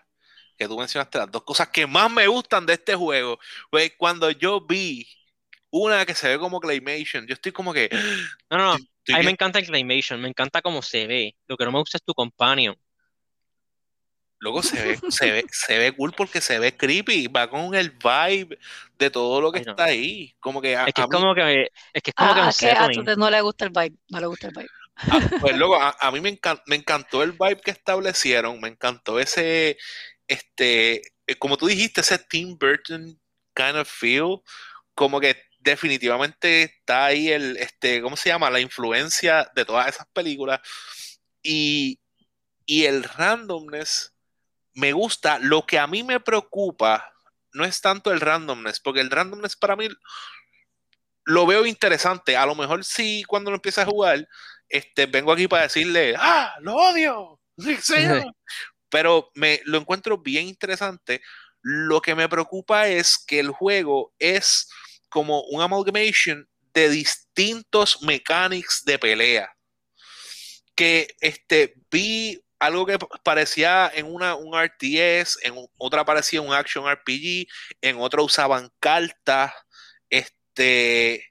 que 0.59 0.69
tú 0.69 0.78
mencionaste 0.78 1.17
las 1.17 1.31
dos 1.31 1.45
cosas 1.45 1.69
que 1.69 1.87
más 1.87 2.11
me 2.11 2.26
gustan 2.26 2.67
de 2.67 2.75
este 2.75 2.95
juego. 2.95 3.38
Pues 3.71 3.93
cuando 3.97 4.31
yo 4.31 4.61
vi 4.61 5.09
una 5.71 6.05
que 6.05 6.14
se 6.14 6.28
ve 6.28 6.38
como 6.38 6.61
Claymation, 6.61 7.26
yo 7.26 7.33
estoy 7.33 7.52
como 7.52 7.73
que. 7.73 7.88
No, 8.50 8.59
no, 8.59 8.64
no. 8.67 8.73
A 9.14 9.19
mí 9.19 9.25
me 9.25 9.31
encanta 9.31 9.59
el 9.59 9.64
Claymation, 9.64 10.21
me 10.21 10.28
encanta 10.28 10.61
cómo 10.61 10.83
se 10.83 11.07
ve. 11.07 11.35
Lo 11.47 11.57
que 11.57 11.64
no 11.64 11.73
me 11.73 11.78
gusta 11.78 11.97
es 11.97 12.05
tu 12.05 12.12
companion. 12.12 12.76
Loco, 14.40 14.62
se 14.62 14.80
ve, 14.83 14.99
se 15.11 15.30
ve, 15.30 15.45
se 15.50 15.78
ve 15.78 15.92
cool 15.92 16.12
porque 16.12 16.40
se 16.40 16.59
ve 16.59 16.76
creepy. 16.76 17.26
Va 17.28 17.50
con 17.50 17.75
el 17.75 17.90
vibe 17.90 18.59
de 18.99 19.11
todo 19.11 19.40
lo 19.40 19.52
que 19.52 19.59
Ay, 19.59 19.64
no. 19.64 19.71
está 19.73 19.85
ahí. 19.85 20.35
Como 20.40 20.61
que 20.61 20.76
a, 20.76 20.87
Es 20.87 20.95
que 20.95 21.00
a 21.02 21.04
es 21.04 21.09
mí- 21.09 21.14
como 21.16 21.35
que, 21.35 21.62
es 21.92 22.02
que 22.02 22.11
es 22.11 22.14
como 22.14 22.35
que 22.35 22.40
un 22.40 22.50
que 22.52 22.71
a 22.71 22.88
tú 22.88 23.02
no 23.16 23.30
le 23.30 23.40
gusta 23.40 23.64
el 23.64 23.71
vibe, 23.71 23.97
no 24.09 24.21
le 24.21 24.26
gusta 24.26 24.49
el 24.49 24.54
vibe. 24.54 24.68
Ah, 24.97 25.21
pues 25.40 25.57
loco, 25.57 25.76
a, 25.80 25.97
a 26.00 26.11
mí 26.11 26.21
me, 26.21 26.30
encan- 26.40 26.62
me 26.66 26.76
encantó 26.76 27.23
el 27.23 27.33
vibe 27.33 27.61
que 27.61 27.71
establecieron, 27.71 28.61
me 28.61 28.68
encantó 28.68 29.18
ese, 29.21 29.76
este, 30.26 31.02
eh, 31.26 31.37
como 31.38 31.57
tú 31.57 31.66
dijiste, 31.66 32.00
ese 32.00 32.18
Tim 32.18 32.57
Burton 32.59 33.21
kind 33.54 33.76
of 33.76 33.88
feel, 33.88 34.38
como 34.95 35.21
que 35.21 35.37
definitivamente 35.61 36.62
está 36.64 37.07
ahí 37.07 37.28
el, 37.30 37.57
este, 37.59 38.00
¿cómo 38.02 38.16
se 38.16 38.28
llama? 38.30 38.50
La 38.50 38.61
influencia 38.61 39.50
de 39.54 39.64
todas 39.64 39.88
esas 39.88 40.07
películas 40.12 40.61
y, 41.42 42.00
y 42.66 42.85
el 42.87 43.04
randomness 43.04 44.14
me 44.78 44.92
gusta. 44.92 45.38
Lo 45.40 45.66
que 45.66 45.78
a 45.78 45.87
mí 45.87 46.04
me 46.04 46.20
preocupa 46.20 47.12
no 47.52 47.64
es 47.64 47.80
tanto 47.80 48.12
el 48.12 48.20
randomness, 48.20 48.78
porque 48.78 49.00
el 49.00 49.11
randomness 49.11 49.56
para 49.56 49.75
mí 49.75 49.88
lo 51.25 51.47
veo 51.47 51.66
interesante. 51.66 52.37
A 52.37 52.47
lo 52.47 52.54
mejor 52.54 52.85
sí, 52.85 53.25
cuando 53.26 53.50
lo 53.50 53.56
empiece 53.56 53.80
a 53.80 53.87
jugar, 53.87 54.26
este, 54.68 55.06
vengo 55.06 55.32
aquí 55.32 55.49
para 55.49 55.64
decirle, 55.64 56.14
¡ah, 56.16 56.54
lo 56.61 56.76
odio! 56.76 57.40
Sí, 57.82 57.94
Pero 58.88 59.30
me 59.35 59.61
lo 59.64 59.78
encuentro 59.78 60.16
bien 60.16 60.47
interesante. 60.47 61.20
Lo 61.61 62.00
que 62.00 62.14
me 62.14 62.28
preocupa 62.28 62.87
es 62.87 63.18
que 63.18 63.40
el 63.40 63.50
juego 63.50 64.14
es 64.18 64.70
como 65.08 65.42
un 65.42 65.61
amalgamation 65.61 66.49
de 66.73 66.88
distintos 66.88 68.00
mechanics 68.02 68.85
de 68.85 68.99
pelea. 68.99 69.52
Que 70.76 71.08
este, 71.20 71.75
vi 71.90 72.40
algo 72.59 72.87
que 72.87 72.99
parecía 73.25 73.91
en 73.95 74.07
una, 74.07 74.35
un 74.37 74.59
RTS, 74.59 75.38
en 75.43 75.55
otra 75.79 76.05
parecía 76.05 76.41
un 76.43 76.53
action 76.55 76.88
RPG, 76.88 77.47
en 77.83 77.99
otra 78.00 78.23
usaban 78.23 78.71
cartas. 78.81 79.53
Este, 80.11 81.25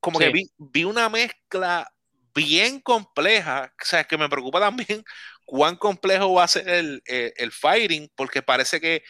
como 0.00 0.20
que 0.20 0.30
vi, 0.30 0.50
vi 0.58 0.84
una 0.84 1.08
mezcla 1.08 1.90
bien 2.34 2.80
compleja, 2.80 3.72
o 3.82 3.84
sea, 3.84 4.04
que 4.04 4.18
me 4.18 4.28
preocupa 4.28 4.60
también 4.60 5.04
cuán 5.44 5.76
complejo 5.76 6.34
va 6.34 6.44
a 6.44 6.48
ser 6.48 6.68
el, 6.68 7.02
el- 7.06 7.32
el 7.36 7.52
fighting, 7.52 8.10
porque 8.16 8.42
parece 8.42 8.80
que 8.80 9.02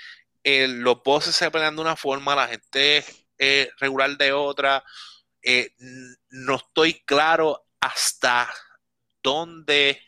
eh, 0.45 0.69
los 0.69 1.03
bosses 1.05 1.35
se 1.37 1.51
pelean 1.51 1.75
de 1.77 1.83
una 1.83 1.97
forma, 1.97 2.35
la 2.37 2.49
gente 2.49 3.05
eh, 3.39 3.71
regular 3.81 4.17
de 4.17 4.33
otra. 4.33 4.85
Eh, 5.43 5.71
no 6.31 6.57
estoy 6.57 6.95
claro 7.05 7.67
hasta 7.81 8.53
dónde 9.23 10.01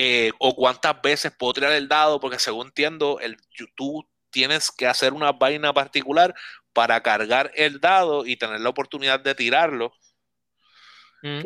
eh, 0.00 0.30
o 0.38 0.54
cuántas 0.54 1.02
veces 1.02 1.32
puedo 1.36 1.54
tirar 1.54 1.72
el 1.72 1.88
dado, 1.88 2.20
porque 2.20 2.38
según 2.38 2.68
entiendo, 2.68 3.18
el 3.18 3.36
YouTube 3.50 4.08
tienes 4.30 4.70
que 4.70 4.86
hacer 4.86 5.12
una 5.12 5.32
vaina 5.32 5.74
particular 5.74 6.36
para 6.72 7.02
cargar 7.02 7.50
el 7.56 7.80
dado 7.80 8.24
y 8.24 8.36
tener 8.36 8.60
la 8.60 8.68
oportunidad 8.68 9.18
de 9.18 9.34
tirarlo. 9.34 9.92
Mm. 11.20 11.40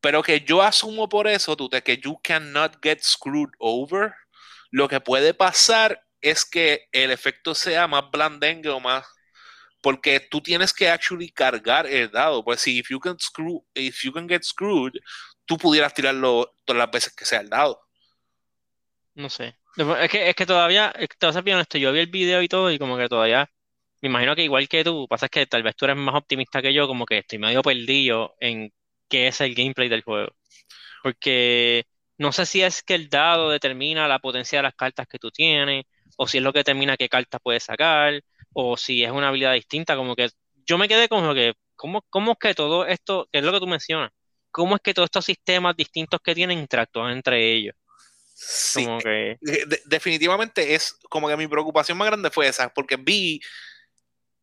Pero 0.00 0.22
que 0.22 0.40
yo 0.42 0.62
asumo 0.62 1.08
por 1.08 1.26
eso, 1.26 1.56
tú, 1.56 1.68
que 1.68 1.96
you 1.96 2.16
cannot 2.22 2.76
get 2.80 3.00
screwed 3.02 3.50
over. 3.58 4.14
Lo 4.70 4.86
que 4.86 5.00
puede 5.00 5.34
pasar 5.34 6.00
es 6.20 6.44
que 6.44 6.86
el 6.92 7.10
efecto 7.10 7.56
sea 7.56 7.88
más 7.88 8.08
blandengue 8.12 8.70
o 8.70 8.78
más. 8.78 9.04
Porque 9.82 10.20
tú 10.20 10.40
tienes 10.40 10.72
que 10.72 10.88
actually 10.88 11.32
cargar 11.32 11.88
el 11.88 12.08
dado. 12.12 12.44
Pues 12.44 12.60
si 12.60 12.78
if 12.78 12.88
you 12.88 13.00
can 13.00 13.18
screw, 13.18 13.66
if 13.74 14.04
you 14.04 14.12
can 14.12 14.28
get 14.28 14.44
screwed, 14.44 14.92
tú 15.44 15.58
pudieras 15.58 15.92
tirarlo 15.92 16.54
todas 16.64 16.78
las 16.78 16.90
veces 16.92 17.12
que 17.12 17.24
sea 17.24 17.40
el 17.40 17.48
dado. 17.48 17.85
No 19.16 19.30
sé. 19.30 19.56
Es 19.76 20.10
que, 20.10 20.28
es 20.30 20.36
que 20.36 20.46
todavía, 20.46 20.92
te 20.92 21.26
voy 21.26 21.36
a 21.36 21.40
bien 21.40 21.56
honesto, 21.56 21.78
yo 21.78 21.92
vi 21.92 22.00
el 22.00 22.06
video 22.08 22.42
y 22.42 22.48
todo 22.48 22.70
y 22.70 22.78
como 22.78 22.96
que 22.98 23.08
todavía, 23.08 23.50
me 24.02 24.08
imagino 24.10 24.36
que 24.36 24.44
igual 24.44 24.68
que 24.68 24.84
tú, 24.84 25.06
pasa 25.08 25.28
que 25.28 25.46
tal 25.46 25.62
vez 25.62 25.74
tú 25.76 25.86
eres 25.86 25.96
más 25.96 26.14
optimista 26.14 26.62
que 26.62 26.72
yo, 26.74 26.86
como 26.86 27.06
que 27.06 27.18
estoy 27.18 27.38
medio 27.38 27.62
perdido 27.62 28.36
en 28.40 28.72
qué 29.08 29.28
es 29.28 29.40
el 29.40 29.54
gameplay 29.54 29.88
del 29.88 30.02
juego. 30.02 30.32
Porque 31.02 31.84
no 32.18 32.32
sé 32.32 32.46
si 32.46 32.62
es 32.62 32.82
que 32.82 32.94
el 32.94 33.08
dado 33.08 33.50
determina 33.50 34.08
la 34.08 34.18
potencia 34.18 34.58
de 34.58 34.64
las 34.64 34.74
cartas 34.74 35.06
que 35.08 35.18
tú 35.18 35.30
tienes, 35.30 35.84
o 36.16 36.28
si 36.28 36.38
es 36.38 36.44
lo 36.44 36.52
que 36.52 36.60
determina 36.60 36.96
qué 36.96 37.08
cartas 37.08 37.40
puedes 37.42 37.64
sacar, 37.64 38.22
o 38.52 38.76
si 38.76 39.04
es 39.04 39.10
una 39.10 39.28
habilidad 39.28 39.54
distinta, 39.54 39.96
como 39.96 40.16
que 40.16 40.30
yo 40.66 40.78
me 40.78 40.88
quedé 40.88 41.08
como 41.08 41.34
que, 41.34 41.54
¿cómo, 41.76 42.02
cómo 42.10 42.32
es 42.32 42.38
que 42.38 42.54
todo 42.54 42.86
esto, 42.86 43.28
que 43.32 43.38
es 43.38 43.44
lo 43.44 43.52
que 43.52 43.60
tú 43.60 43.66
mencionas, 43.66 44.10
cómo 44.50 44.76
es 44.76 44.82
que 44.82 44.94
todos 44.94 45.06
estos 45.08 45.24
sistemas 45.26 45.76
distintos 45.76 46.20
que 46.22 46.34
tienen 46.34 46.58
interactúan 46.58 47.12
entre 47.12 47.52
ellos? 47.54 47.74
Sí, 48.38 48.84
Como 48.84 48.98
que, 48.98 49.38
de- 49.40 49.64
de- 49.66 49.82
definitivamente 49.86 50.74
es 50.74 50.94
como 51.08 51.26
que 51.28 51.36
mi 51.38 51.46
preocupación 51.46 51.96
más 51.96 52.06
grande 52.08 52.30
fue 52.30 52.46
esa, 52.48 52.68
porque 52.68 52.96
vi 52.96 53.40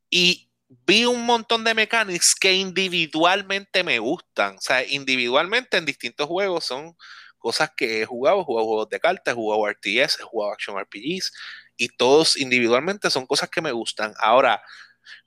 y 0.09 0.49
vi 0.69 1.05
un 1.05 1.25
montón 1.25 1.63
de 1.63 1.73
mechanics 1.73 2.35
que 2.35 2.53
individualmente 2.53 3.83
me 3.83 3.99
gustan. 3.99 4.57
O 4.57 4.61
sea, 4.61 4.83
individualmente 4.85 5.77
en 5.77 5.85
distintos 5.85 6.27
juegos 6.27 6.65
son 6.65 6.95
cosas 7.37 7.71
que 7.75 8.01
he 8.01 8.05
jugado, 8.05 8.41
he 8.41 8.43
jugado 8.43 8.67
juegos 8.67 8.89
de 8.89 8.99
cartas, 8.99 9.33
he 9.33 9.35
jugado 9.35 9.67
RTS, 9.69 10.17
he 10.21 10.23
jugado 10.23 10.53
Action 10.53 10.77
RPGs, 10.77 11.31
y 11.77 11.89
todos 11.89 12.37
individualmente 12.37 13.09
son 13.11 13.25
cosas 13.27 13.49
que 13.49 13.61
me 13.61 13.71
gustan. 13.71 14.13
Ahora, 14.19 14.61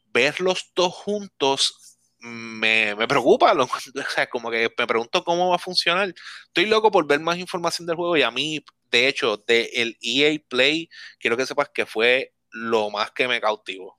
verlos 0.06 0.70
todos 0.74 0.94
juntos 0.94 1.95
me, 2.26 2.94
me 2.94 3.06
preocupa, 3.08 3.54
lo- 3.54 3.64
o 4.04 4.10
sea, 4.14 4.26
como 4.28 4.50
que 4.50 4.68
me 4.76 4.86
pregunto 4.86 5.22
cómo 5.24 5.48
va 5.50 5.56
a 5.56 5.58
funcionar. 5.60 6.12
Estoy 6.46 6.66
loco 6.66 6.90
por 6.90 7.06
ver 7.06 7.20
más 7.20 7.38
información 7.38 7.86
del 7.86 7.96
juego 7.96 8.16
y 8.16 8.22
a 8.22 8.30
mí, 8.30 8.64
de 8.90 9.08
hecho, 9.08 9.36
del 9.46 9.96
EA 10.00 10.38
Play, 10.48 10.88
quiero 11.18 11.36
que 11.36 11.46
sepas 11.46 11.68
que 11.70 11.86
fue 11.86 12.32
lo 12.50 12.90
más 12.90 13.10
que 13.12 13.28
me 13.28 13.40
cautivó. 13.40 13.98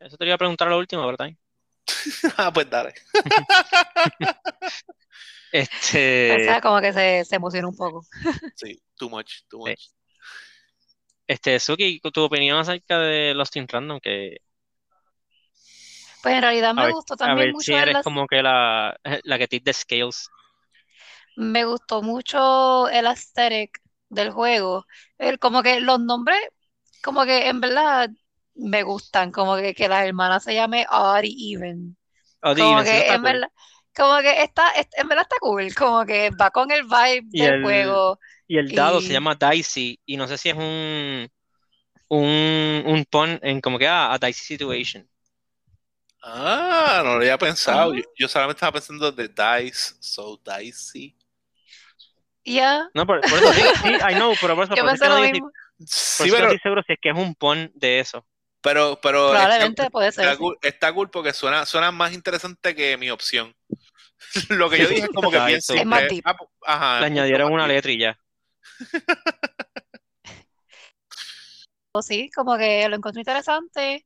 eso 0.00 0.16
te 0.16 0.24
iba 0.26 0.34
a 0.34 0.38
preguntar 0.38 0.68
lo 0.68 0.78
último, 0.78 1.06
¿verdad? 1.06 1.30
ah, 2.36 2.52
pues 2.52 2.68
dale. 2.68 2.94
O 3.14 3.44
Este, 5.50 6.44
sea, 6.44 6.60
como 6.60 6.80
que 6.80 6.92
se, 6.92 7.24
se 7.24 7.36
emociona 7.36 7.68
un 7.68 7.76
poco. 7.76 8.04
Sí, 8.54 8.80
too 8.96 9.08
much, 9.08 9.42
too 9.48 9.62
Sí. 9.64 9.70
much. 9.70 9.80
este, 11.26 11.58
Suki, 11.60 12.00
tu 12.00 12.22
opinión 12.22 12.58
acerca 12.58 12.98
de 12.98 13.34
Lost 13.34 13.56
in 13.56 13.66
Random, 13.68 13.98
que 14.00 14.38
Pues 16.22 16.34
en 16.36 16.42
realidad 16.42 16.74
a 16.74 16.82
me 16.82 16.86
ver, 16.86 16.94
gustó 16.94 17.16
a 17.22 17.34
también 17.34 17.34
ver 17.34 17.52
mucho 17.52 17.58
si 17.58 17.74
eres 17.76 17.96
las- 17.96 18.04
como 18.04 18.26
que 18.26 18.42
la, 18.42 18.96
la 19.24 19.38
que 19.38 19.48
tip 19.48 19.64
de 19.64 19.72
scales. 19.72 20.28
Me 21.36 21.64
gustó 21.64 22.02
mucho 22.02 22.88
el 22.88 23.06
aesthetic 23.06 23.80
del 24.08 24.30
juego. 24.32 24.86
El, 25.18 25.38
como 25.38 25.62
que 25.62 25.80
los 25.80 26.00
nombres, 26.00 26.38
como 27.02 27.24
que 27.24 27.48
en 27.48 27.60
verdad 27.60 28.10
me 28.54 28.82
gustan. 28.82 29.32
Como 29.32 29.56
que, 29.56 29.74
que 29.74 29.88
la 29.88 30.06
hermana 30.06 30.40
se 30.40 30.54
llame 30.54 30.86
Odd 30.90 31.24
Even. 31.24 31.96
Oh, 32.42 32.56
Como 32.56 32.82
Even, 32.82 32.84
que 32.84 33.12
en 33.14 33.22
cool. 33.22 33.22
verdad, 33.22 33.48
como 33.96 34.20
que 34.22 34.42
está, 34.42 34.70
es- 34.72 34.88
en 34.96 35.08
verdad 35.08 35.24
está 35.24 35.36
cool. 35.40 35.74
Como 35.74 36.06
que 36.06 36.30
va 36.32 36.50
con 36.50 36.70
el 36.72 36.84
vibe 36.84 37.22
Y 37.32 37.44
del 37.44 37.46
el, 37.46 37.60
juego. 37.60 38.18
y 38.46 38.58
el 38.58 38.72
dado 38.74 39.00
se 39.00 39.12
llama 39.12 39.34
Dicey, 39.36 40.00
y 40.06 40.16
no 40.16 40.26
sé 40.28 40.38
si 40.38 40.48
es 40.50 40.56
un, 40.56 41.28
un, 42.08 42.84
un 42.86 43.06
pun 43.10 43.38
en 43.42 43.60
como 43.60 43.78
que 43.78 43.88
ah, 43.88 44.12
a 44.14 44.18
Dicey 44.18 44.44
Situation. 44.58 45.08
Ah, 46.30 47.00
no 47.04 47.10
lo 47.14 47.16
había 47.16 47.38
pensado. 47.38 47.94
Yo, 47.94 48.02
yo 48.18 48.28
solamente 48.28 48.58
estaba 48.58 48.72
pensando 48.72 49.10
de 49.10 49.28
Dice, 49.28 49.94
so 50.00 50.40
dicey. 50.44 51.16
ya, 52.44 52.88
No, 52.94 53.06
por, 53.06 53.20
por 53.20 53.38
eso 53.38 53.52
sí, 53.52 53.60
sí, 53.82 53.88
I 53.88 54.14
know, 54.14 54.34
pero 54.40 54.54
por 54.54 54.64
eso, 54.64 54.74
yo 54.76 54.82
por 54.82 54.94
eso 54.94 55.04
que 55.04 55.10
lo 55.10 55.20
mismo. 55.20 55.50
Sí, 55.86 56.24
que 56.24 56.30
pero, 56.30 56.44
estoy 56.44 56.58
seguro 56.58 56.82
si 56.86 56.92
es 56.94 56.98
que 57.00 57.10
es 57.10 57.16
un 57.16 57.34
pun 57.34 57.70
de 57.74 58.00
eso. 58.00 58.26
pero, 58.60 58.98
pero 59.00 59.28
está, 59.34 59.38
Probablemente 59.38 59.90
puede 59.90 60.12
ser, 60.12 60.24
está 60.24 60.36
sí. 60.36 60.42
cool, 60.42 60.58
está 60.62 60.92
cool 60.92 61.10
porque 61.10 61.32
suena, 61.32 61.64
suena 61.66 61.90
más 61.92 62.12
interesante 62.12 62.74
que 62.74 62.96
mi 62.96 63.10
opción. 63.10 63.54
Lo 64.50 64.68
que 64.68 64.78
yo 64.78 64.88
dije 64.88 65.04
es 65.04 65.10
como 65.14 65.30
que 65.30 65.36
Exacto. 65.36 65.74
Es 65.74 65.86
más 65.86 66.08
deep. 66.08 66.24
Ah, 66.26 66.36
pu- 66.36 66.48
ajá, 66.66 67.00
Le 67.00 67.06
añadieron 67.06 67.52
una 67.52 67.66
letra 67.66 67.92
y 67.92 67.98
ya. 68.00 68.18
O 71.92 72.02
sí, 72.02 72.30
como 72.34 72.56
que 72.56 72.88
lo 72.88 72.96
encontré 72.96 73.20
interesante. 73.20 74.04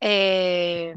Eh, 0.00 0.94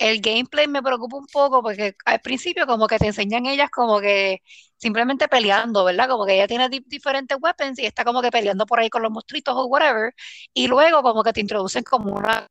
el 0.00 0.20
gameplay 0.22 0.68
me 0.68 0.82
preocupa 0.82 1.16
un 1.18 1.26
poco 1.28 1.62
porque 1.62 1.94
al 2.06 2.20
principio 2.20 2.66
como 2.66 2.88
que 2.88 2.98
te 2.98 3.06
enseñan 3.08 3.46
ellas 3.46 3.70
como 3.70 4.00
que 4.00 4.40
simplemente 4.78 5.28
peleando, 5.28 5.84
¿verdad? 5.84 6.08
Como 6.08 6.26
que 6.26 6.34
ella 6.36 6.48
tiene 6.48 6.68
di- 6.70 6.84
diferentes 6.86 7.38
weapons 7.40 7.78
y 7.78 7.86
está 7.86 8.04
como 8.04 8.22
que 8.22 8.30
peleando 8.32 8.66
por 8.66 8.80
ahí 8.80 8.90
con 8.90 9.02
los 9.02 9.12
monstruitos 9.12 9.54
o 9.56 9.66
whatever. 9.66 10.14
Y 10.54 10.68
luego 10.68 11.02
como 11.02 11.22
que 11.24 11.32
te 11.34 11.40
introducen 11.42 11.84
como 11.84 12.14
una... 12.14 12.46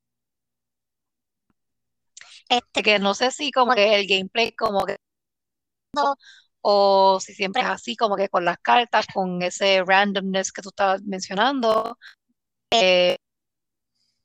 Este, 2.49 2.83
que 2.83 2.99
no 2.99 3.13
sé 3.13 3.31
si 3.31 3.51
como 3.51 3.73
que 3.73 3.95
el 3.99 4.07
gameplay 4.07 4.51
como 4.53 4.85
que... 4.85 4.97
no, 5.95 6.15
o 6.61 7.19
si 7.21 7.33
siempre 7.33 7.61
es 7.61 7.67
así 7.69 7.95
como 7.95 8.15
que 8.15 8.29
con 8.29 8.45
las 8.45 8.57
cartas, 8.59 9.07
con 9.13 9.41
ese 9.41 9.83
randomness 9.85 10.51
que 10.51 10.61
tú 10.61 10.69
estabas 10.69 11.01
mencionando. 11.03 11.97
Eh, 12.71 13.17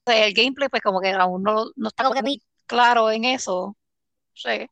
el 0.07 0.35
gameplay 0.35 0.69
pues 0.69 0.83
como 0.83 1.01
que 1.01 1.11
aún 1.13 1.43
no, 1.43 1.67
no 1.77 1.89
está 1.89 2.05
como 2.05 2.15
que 2.15 2.23
muy 2.23 2.43
claro 2.67 3.11
en 3.11 3.25
eso. 3.25 3.77
Sí. 4.35 4.69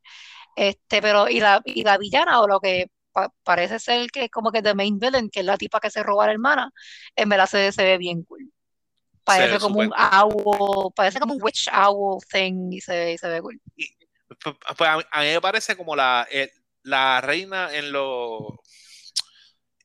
Este, 0.57 1.01
pero 1.01 1.29
y 1.29 1.41
la, 1.41 1.63
y 1.65 1.83
la 1.85 1.97
villana 1.99 2.41
o 2.41 2.47
lo 2.49 2.61
que 2.61 2.87
pa- 3.13 3.33
parece 3.43 3.79
ser 3.79 4.11
que 4.11 4.29
como 4.29 4.51
que 4.53 4.63
the 4.63 4.75
main 4.75 4.99
villain, 4.99 5.31
que 5.31 5.41
es 5.41 5.47
la 5.47 5.57
tipa 5.57 5.81
que 5.81 5.91
se 5.91 6.03
roba 6.03 6.25
a 6.25 6.27
la 6.27 6.33
hermana, 6.33 6.71
en 7.17 7.29
verdad 7.29 7.47
se, 7.47 7.73
se 7.73 7.85
ve 7.85 7.99
bien 7.99 8.23
cool. 8.25 8.53
Parece 9.25 9.59
como 9.61 9.79
un 9.79 9.93
owl, 9.93 10.93
parece 10.97 11.21
como 11.21 11.35
un 11.35 11.43
witch 11.43 11.69
owl 11.73 12.19
thing 12.31 12.73
y 12.73 12.81
se, 12.81 13.13
y 13.13 13.19
se 13.19 13.29
ve 13.29 13.41
cool. 13.41 13.61
Y, 13.77 13.87
pues, 14.43 14.57
pues, 14.77 14.91
a, 14.91 14.97
mí, 14.97 15.03
a 15.11 15.21
mí 15.21 15.27
me 15.29 15.41
parece 15.41 15.77
como 15.77 15.95
la, 15.95 16.27
el- 16.31 16.51
la 16.83 17.21
reina 17.21 17.73
en 17.73 17.93
los 17.93 18.43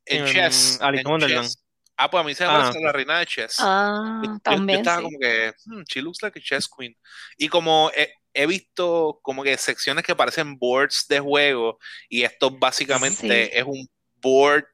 en 0.06 0.26
En 0.26 0.34
chess, 0.34 0.80
Alice 0.82 1.02
in 1.02 1.08
en 1.08 1.12
Wonderland. 1.12 1.48
chess. 1.48 1.64
Ah, 1.98 2.10
pues 2.10 2.22
a 2.22 2.25
mí 2.25 2.36
se 2.36 2.46
me 2.46 2.51
Ah, 2.51 2.51
parece 2.51 2.80
la 2.82 2.92
reina 2.92 3.20
de 3.20 3.25
chess. 3.25 3.75
Ah, 4.20 4.39
yo- 4.48 4.58
yo 4.58 4.58
también 4.58 4.77
estaba 4.77 5.01
sí. 5.01 5.04
como 5.04 5.20
que, 5.20 5.54
hmm, 5.66 5.84
she 5.88 6.01
looks 6.01 6.22
like 6.22 6.38
a 6.39 6.42
chess 6.42 6.68
queen. 6.68 6.96
Y 7.38 7.48
como 7.50 7.92
he, 7.96 8.10
he 8.34 8.46
visto 8.48 9.20
como 9.24 9.44
que 9.44 9.58
secciones 9.58 10.04
que 10.06 10.16
parecen 10.16 10.58
boards 10.58 11.06
de 11.10 11.20
juego 11.20 11.80
y 12.10 12.24
esto 12.24 12.51
Sí. 12.89 13.32
básicamente 13.32 13.58
es 13.60 13.66
un 13.66 13.88
board 14.22 14.66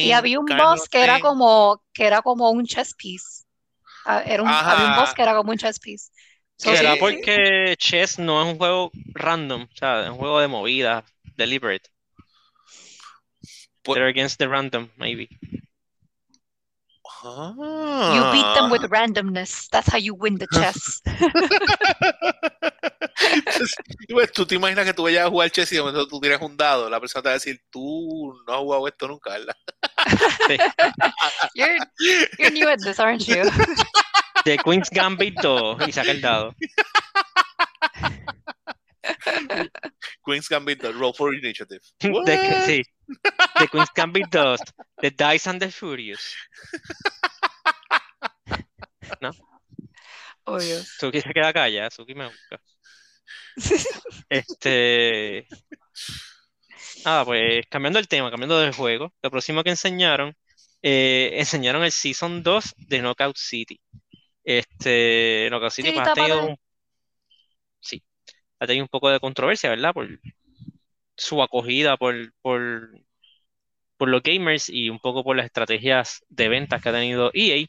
Y 0.00 0.12
game 0.12 0.12
había 0.12 0.40
un 0.40 0.56
boss 0.56 0.88
que 0.88 1.02
era 1.02 1.20
como, 1.20 1.82
que 1.92 2.06
era 2.06 2.22
como 2.22 2.50
un 2.50 2.64
chess 2.66 2.94
piece. 2.94 3.44
Ah, 4.04 4.22
Era 4.26 4.42
un, 4.44 4.56
había 4.66 4.86
un 4.86 4.94
boss 4.94 5.14
que 5.14 5.22
era 5.22 5.36
como 5.36 5.52
un 5.52 5.58
chess 5.58 5.80
piece. 5.80 6.10
So, 6.58 6.76
¿será 6.76 6.96
sí, 6.96 6.96
porque 6.96 7.74
chess 7.78 8.18
no 8.18 8.40
es 8.42 8.52
un 8.52 8.58
juego 8.58 8.92
random? 9.14 9.62
O 9.62 9.76
sea, 9.76 10.04
es 10.04 10.10
un 10.10 10.16
juego 10.18 10.40
de 10.40 10.48
movida, 10.48 11.04
deliberate. 11.36 11.90
pues, 13.82 13.96
They're 13.96 14.08
against 14.08 14.38
the 14.38 14.48
random, 14.48 14.90
maybe. 14.96 15.28
You 17.22 18.32
beat 18.32 18.54
them 18.54 18.70
with 18.70 18.84
ah. 18.84 18.88
randomness. 18.88 19.68
That's 19.70 19.88
how 19.88 19.98
you 19.98 20.14
win 20.14 20.38
the 20.38 20.46
chess. 20.52 21.02
Pues, 24.08 24.32
tú 24.32 24.46
te 24.46 24.54
imaginas 24.54 24.84
que 24.84 24.94
tú 24.94 25.02
vayas 25.04 25.26
a 25.26 25.30
jugar 25.30 25.50
chess 25.50 25.72
y 25.72 25.76
de 25.76 25.82
momento 25.82 26.06
tú 26.06 26.20
tiras 26.20 26.40
un 26.40 26.56
dado, 26.56 26.88
la 26.88 27.00
persona 27.00 27.22
te 27.22 27.28
va 27.28 27.32
a 27.32 27.34
decir, 27.34 27.60
tú 27.70 28.32
no 28.46 28.52
has 28.52 28.60
jugado 28.60 28.88
esto 28.88 29.08
nunca, 29.08 29.30
¿verdad? 29.30 29.56
Sí. 30.46 30.56
You're, 31.54 31.78
you're 32.38 32.50
new 32.50 32.68
at 32.68 32.78
this, 32.82 32.98
aren't 32.98 33.26
you? 33.26 33.44
The 34.44 34.58
Queen's 34.58 34.88
Gambit 34.90 35.34
2 35.40 35.88
y 35.88 35.92
saca 35.92 36.10
el 36.10 36.20
dado. 36.20 36.54
Queen's 40.24 40.48
Gambit, 40.48 40.80
the 40.80 40.92
Roll 40.92 41.12
for 41.12 41.34
Initiative. 41.34 41.80
The, 41.98 42.08
sí. 42.66 42.82
The 43.58 43.68
Queen's 43.68 43.90
Gambit 43.94 44.30
2, 44.30 44.58
The 45.00 45.10
Dice 45.10 45.48
and 45.48 45.60
the 45.60 45.70
Furious. 45.70 46.34
¿No? 49.20 49.30
Oh, 50.44 50.58
Dios. 50.58 50.96
Suki 50.98 51.20
se 51.20 51.32
queda 51.32 51.52
callada, 51.52 51.90
Suki 51.90 52.14
me 52.14 52.26
busca. 52.26 52.60
Este. 54.28 55.46
Ah, 57.04 57.22
pues 57.24 57.64
cambiando 57.68 57.98
el 57.98 58.08
tema, 58.08 58.30
cambiando 58.30 58.58
del 58.60 58.74
juego, 58.74 59.12
lo 59.22 59.30
próximo 59.30 59.62
que 59.62 59.70
enseñaron, 59.70 60.36
eh, 60.82 61.30
enseñaron 61.34 61.82
el 61.84 61.92
Season 61.92 62.42
2 62.42 62.74
de 62.76 63.00
Knockout 63.00 63.36
City. 63.36 63.80
Este, 64.44 65.48
Knockout 65.50 65.72
City 65.72 65.88
Sí, 65.88 65.94
pues, 65.94 66.08
ha 66.08 66.14
tenido 66.14 66.46
un, 66.46 66.56
sí, 67.80 68.02
ha 68.58 68.66
tenido 68.66 68.84
un 68.84 68.88
poco 68.88 69.10
de 69.10 69.20
controversia, 69.20 69.70
¿verdad? 69.70 69.92
Por 69.92 70.20
su 71.16 71.42
acogida 71.42 71.96
por, 71.96 72.32
por, 72.42 72.90
por 74.00 74.10
los 74.10 74.24
gamers 74.24 74.70
y 74.70 74.90
un 74.90 75.00
poco 75.00 75.24
por 75.24 75.36
las 75.36 75.46
estrategias 75.46 76.24
de 76.30 76.48
ventas 76.50 76.82
que 76.82 76.90
ha 76.90 76.94
tenido 76.94 77.30
EA. 77.34 77.66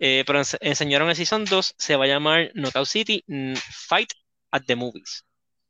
Eh, 0.00 0.24
pero 0.26 0.40
ens- 0.40 0.58
enseñaron 0.62 1.10
el 1.10 1.16
Season 1.16 1.44
2, 1.46 1.74
se 1.78 1.96
va 1.96 2.06
a 2.06 2.08
llamar 2.08 2.52
Knockout 2.54 2.86
City 2.88 3.24
Fight 3.88 4.10
at 4.52 4.62
the 4.66 4.76
Movies. 4.76 5.24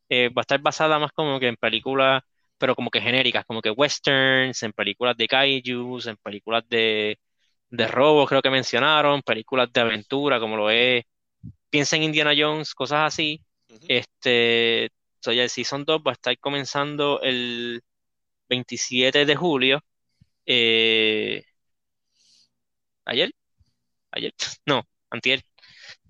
Eh, 0.09 0.29
va 0.31 0.43
a 0.43 0.45
estar 0.45 0.61
basada 0.61 0.99
más 0.99 1.13
como 1.13 1.41
que 1.41 1.49
en 1.49 1.57
películas, 1.57 2.23
pero 2.59 2.75
como 2.77 2.91
que 2.91 3.01
genéricas, 3.01 3.45
como 3.47 3.63
que 3.63 3.71
westerns, 3.71 4.63
en 4.63 4.73
películas 4.73 5.17
de 5.17 5.29
kaijus, 5.29 6.07
en 6.07 6.17
películas 6.19 6.65
de, 6.69 7.19
de 7.71 7.89
robos, 7.89 8.29
creo 8.29 8.43
que 8.43 8.51
mencionaron, 8.51 9.23
películas 9.23 9.73
de 9.73 9.81
aventura, 9.83 10.41
como 10.41 10.57
lo 10.57 10.71
es, 10.71 11.05
piensa 11.71 11.97
en 11.97 12.05
Indiana 12.05 12.33
Jones, 12.37 12.75
cosas 12.75 13.01
así. 13.07 13.43
Este, 13.89 14.91
so 15.21 15.33
ya 15.33 15.43
el 15.45 15.51
Season 15.51 15.85
2 15.85 16.01
va 16.07 16.13
a 16.13 16.15
estar 16.15 16.39
comenzando 16.39 17.21
el 17.23 17.83
27 18.49 19.27
de 19.27 19.37
julio. 19.37 19.81
Eh, 20.47 21.45
¿ayer? 23.05 23.31
¿Ayer? 24.13 24.35
No, 24.67 24.83
antier. 25.11 25.43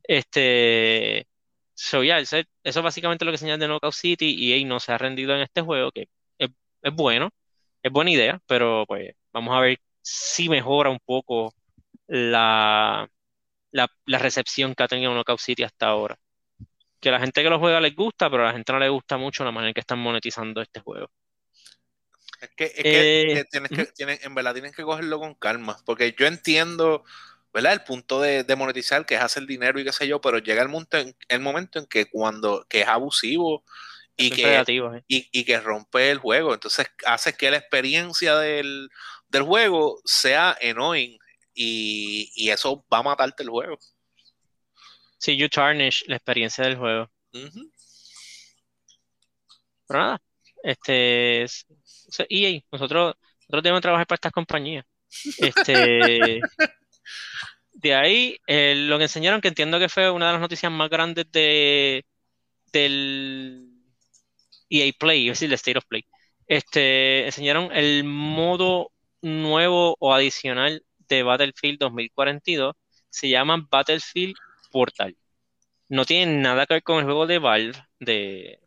Este, 0.05 1.29
so 1.75 2.03
ya, 2.05 2.21
eso, 2.21 2.39
es 2.65 2.83
básicamente 2.83 3.25
lo 3.25 3.33
que 3.33 3.39
señala 3.39 3.59
de 3.59 3.69
Knockout 3.69 3.95
City 3.95 4.35
y 4.39 4.55
EA 4.55 4.67
no 4.69 4.81
se 4.81 4.93
ha 4.93 4.99
rendido 4.99 5.35
en 5.37 5.43
este 5.43 5.63
juego, 5.63 5.93
que 5.93 6.09
es, 6.39 6.51
bueno, 6.95 7.31
es 7.83 7.93
buena 7.93 8.11
idea, 8.13 8.41
pero 8.47 8.87
pues 8.89 9.15
vamos 9.33 9.57
a 9.57 9.61
ver 9.61 9.79
si 10.03 10.49
mejora 10.51 10.91
un 10.91 11.01
poco 11.05 11.55
la, 12.09 13.09
la, 13.73 13.89
la 14.07 14.19
recepción 14.19 14.75
que 14.75 14.85
ha 14.85 14.89
tenido 14.89 15.13
Knockout 15.15 15.41
City 15.41 15.65
hasta 15.65 15.89
ahora. 15.89 16.17
Que 17.01 17.11
a 17.11 17.13
la 17.13 17.21
gente 17.21 17.43
que 17.43 17.51
lo 17.51 17.59
juega 17.61 17.81
les 17.81 17.95
gusta, 17.97 18.31
pero 18.31 18.45
a 18.45 18.49
la 18.49 18.53
gente 18.55 18.73
no 18.73 18.79
le 18.81 18.89
gusta 18.91 19.19
mucho 19.19 19.45
la 19.45 19.53
manera 19.53 19.71
en 19.71 19.75
que 19.75 19.81
están 19.83 20.01
monetizando 20.01 20.63
este 20.63 20.81
juego. 20.81 21.09
Es 22.43 22.51
que, 22.57 22.65
es 22.65 22.73
que, 22.75 22.83
Eh, 22.85 23.35
que 23.35 23.45
tienes 23.45 23.71
que, 23.71 23.85
tienes- 23.95 24.25
en 24.25 24.35
verdad 24.35 24.53
tienes 24.53 24.75
que 24.75 24.83
cogerlo 24.83 25.21
con 25.21 25.35
calma, 25.35 25.79
porque 25.87 26.13
yo 26.19 26.27
entiendo, 26.27 27.05
¿verdad? 27.55 27.73
El 27.73 27.85
punto 27.85 28.21
de, 28.21 28.43
de 28.43 28.57
monetizar, 28.57 29.07
que 29.07 29.15
es 29.15 29.21
hacer 29.21 29.47
dinero 29.47 29.79
y 29.79 29.85
qué 29.85 29.93
sé 29.93 30.09
yo, 30.09 30.21
pero 30.21 30.39
llega 30.39 30.61
el 30.63 30.69
momento 30.69 30.99
en, 30.99 31.17
el 31.29 31.41
momento 31.41 31.79
en 31.79 31.87
que 31.87 32.07
cuando, 32.07 32.67
que 32.69 32.81
es 32.81 32.89
abusivo 32.89 33.65
y 34.17 34.31
que, 34.31 34.57
¿eh? 34.59 34.65
y, 35.07 35.29
y 35.33 35.45
que 35.45 35.61
rompe 35.61 36.11
el 36.11 36.19
juego, 36.19 36.53
entonces 36.53 36.89
hace 37.07 37.33
que 37.35 37.51
la 37.53 37.59
experiencia 37.59 38.37
del, 38.37 38.91
del 39.29 39.43
juego 39.43 40.01
sea 40.05 40.59
annoying 40.61 41.19
y, 41.55 42.33
y 42.35 42.51
eso 42.51 42.85
va 42.93 42.99
a 42.99 43.03
matarte 43.05 43.45
el 43.45 43.51
juego. 43.51 43.79
Sí, 45.19 45.37
you 45.37 45.49
tarnish 45.49 46.03
la 46.09 46.17
experiencia 46.17 46.65
del 46.65 46.77
juego. 46.77 47.09
Pero 49.87 50.01
nada, 50.01 50.23
este 50.65 51.47
EA, 52.29 52.61
nosotros, 52.71 53.15
nosotros 53.41 53.63
debemos 53.63 53.83
trabajar 53.83 54.07
para 54.07 54.17
estas 54.17 54.33
compañías. 54.33 54.85
Este, 55.39 56.41
de 57.73 57.95
ahí, 57.95 58.37
eh, 58.47 58.75
lo 58.77 58.99
que 58.99 59.05
enseñaron, 59.05 59.41
que 59.41 59.49
entiendo 59.49 59.79
que 59.79 59.89
fue 59.89 60.11
una 60.11 60.27
de 60.27 60.33
las 60.33 60.41
noticias 60.41 60.71
más 60.71 60.89
grandes 60.89 61.31
de, 61.33 62.05
del 62.73 63.69
EA 64.71 64.93
Play, 64.99 65.29
es 65.29 65.41
decir, 65.41 65.49
el 65.49 65.55
State 65.55 65.79
of 65.79 65.85
Play. 65.87 66.05
Este, 66.47 67.27
enseñaron 67.27 67.71
el 67.73 68.05
modo 68.05 68.93
nuevo 69.23 69.97
o 70.01 70.13
adicional 70.15 70.85
de 71.09 71.23
Battlefield 71.23 71.79
2042. 71.79 72.75
Se 73.11 73.29
llama 73.29 73.67
Battlefield 73.71 74.35
Portal. 74.71 75.17
No 75.89 76.05
tiene 76.05 76.41
nada 76.41 76.67
que 76.67 76.75
ver 76.75 76.83
con 76.83 76.99
el 76.99 77.05
juego 77.05 77.27
de 77.27 77.39
Valve, 77.39 77.79
de, 78.01 78.61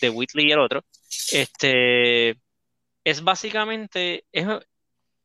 de 0.00 0.10
Whitley 0.10 0.48
y 0.48 0.52
el 0.52 0.60
otro. 0.60 0.84
Este, 1.32 2.36
es 3.04 3.22
básicamente, 3.22 4.24
es, 4.32 4.46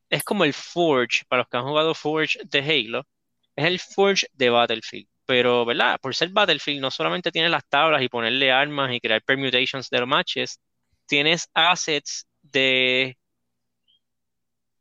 es 0.09 0.23
como 0.23 0.43
el 0.43 0.53
Forge, 0.53 1.23
para 1.27 1.41
los 1.41 1.49
que 1.49 1.57
han 1.57 1.63
jugado 1.65 1.93
Forge 1.95 2.39
de 2.45 2.59
Halo, 2.59 3.07
es 3.55 3.65
el 3.65 3.79
Forge 3.79 4.27
de 4.33 4.49
Battlefield. 4.49 5.07
Pero, 5.25 5.65
¿verdad? 5.65 5.99
Por 6.01 6.15
ser 6.15 6.29
Battlefield, 6.29 6.81
no 6.81 6.91
solamente 6.91 7.31
tienes 7.31 7.51
las 7.51 7.67
tablas 7.67 8.01
y 8.01 8.09
ponerle 8.09 8.51
armas 8.51 8.91
y 8.93 8.99
crear 8.99 9.21
permutations 9.23 9.89
de 9.89 9.99
los 9.99 10.07
matches, 10.07 10.59
tienes 11.07 11.49
assets 11.53 12.27
de 12.41 13.17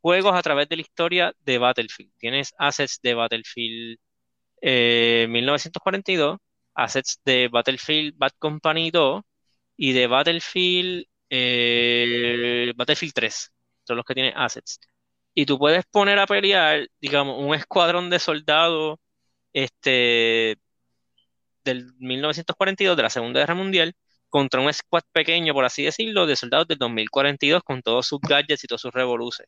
juegos 0.01 0.35
a 0.35 0.41
través 0.41 0.67
de 0.69 0.77
la 0.77 0.81
historia 0.81 1.33
de 1.39 1.57
Battlefield. 1.57 2.11
Tienes 2.17 2.53
assets 2.57 2.99
de 3.01 3.13
Battlefield 3.13 3.99
eh, 4.61 5.27
1942, 5.29 6.37
assets 6.75 7.21
de 7.25 7.47
Battlefield 7.49 8.17
Bad 8.17 8.31
Company 8.39 8.91
2 8.91 9.23
y 9.77 9.93
de 9.93 10.07
Battlefield, 10.07 11.05
eh, 11.29 12.73
Battlefield 12.75 13.13
3. 13.13 13.51
Son 13.83 13.97
los 13.97 14.05
que 14.05 14.13
tienen 14.13 14.33
assets. 14.35 14.79
Y 15.33 15.45
tú 15.45 15.57
puedes 15.59 15.85
poner 15.85 16.19
a 16.19 16.27
pelear, 16.27 16.87
digamos, 17.01 17.37
un 17.39 17.55
escuadrón 17.55 18.09
de 18.09 18.19
soldados 18.19 18.99
este, 19.53 20.57
del 21.63 21.93
1942, 21.99 22.97
de 22.97 23.03
la 23.03 23.09
Segunda 23.09 23.39
Guerra 23.41 23.55
Mundial, 23.55 23.95
contra 24.29 24.61
un 24.61 24.71
squad 24.73 25.03
pequeño, 25.11 25.53
por 25.53 25.65
así 25.65 25.83
decirlo, 25.83 26.25
de 26.25 26.35
soldados 26.35 26.67
del 26.67 26.77
2042 26.77 27.63
con 27.63 27.81
todos 27.81 28.07
sus 28.07 28.19
gadgets 28.21 28.63
y 28.63 28.67
todos 28.67 28.81
sus 28.81 28.93
revoluces. 28.93 29.47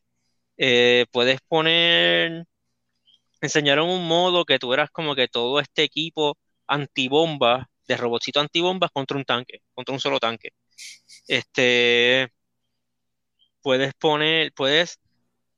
Eh, 0.56 1.06
puedes 1.12 1.40
poner, 1.48 2.44
enseñaron 3.40 3.88
un 3.88 4.06
modo 4.06 4.44
que 4.44 4.58
tú 4.58 4.72
eras 4.74 4.90
como 4.90 5.14
que 5.14 5.28
todo 5.28 5.60
este 5.60 5.82
equipo 5.84 6.36
antibomba, 6.66 7.68
de 7.86 7.96
robotcito 7.96 8.40
antibombas 8.40 8.90
contra 8.92 9.16
un 9.16 9.24
tanque, 9.24 9.60
contra 9.74 9.94
un 9.94 10.00
solo 10.00 10.18
tanque. 10.20 10.50
Este, 11.28 12.32
puedes 13.62 13.94
poner, 13.94 14.52
puedes, 14.54 15.00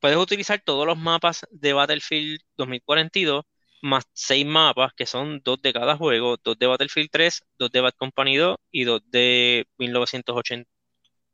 puedes 0.01 0.19
utilizar 0.19 0.63
todos 0.65 0.87
los 0.87 0.99
mapas 0.99 1.47
de 1.51 1.73
Battlefield 1.73 2.41
2042 2.57 3.45
más 3.85 4.05
seis 4.15 4.47
mapas 4.47 4.93
que 4.95 5.07
son 5.07 5.41
dos 5.45 5.61
de 5.63 5.73
cada 5.73 5.97
juego, 5.97 6.37
dos 6.43 6.59
de 6.59 6.67
Battlefield 6.67 7.11
3, 7.13 7.43
dos 7.59 7.71
de 7.71 7.81
Bad 7.81 7.93
Company 7.99 8.37
2 8.37 8.57
y 8.71 8.85
dos 8.85 9.03
de 9.11 9.67
1980, 9.79 10.69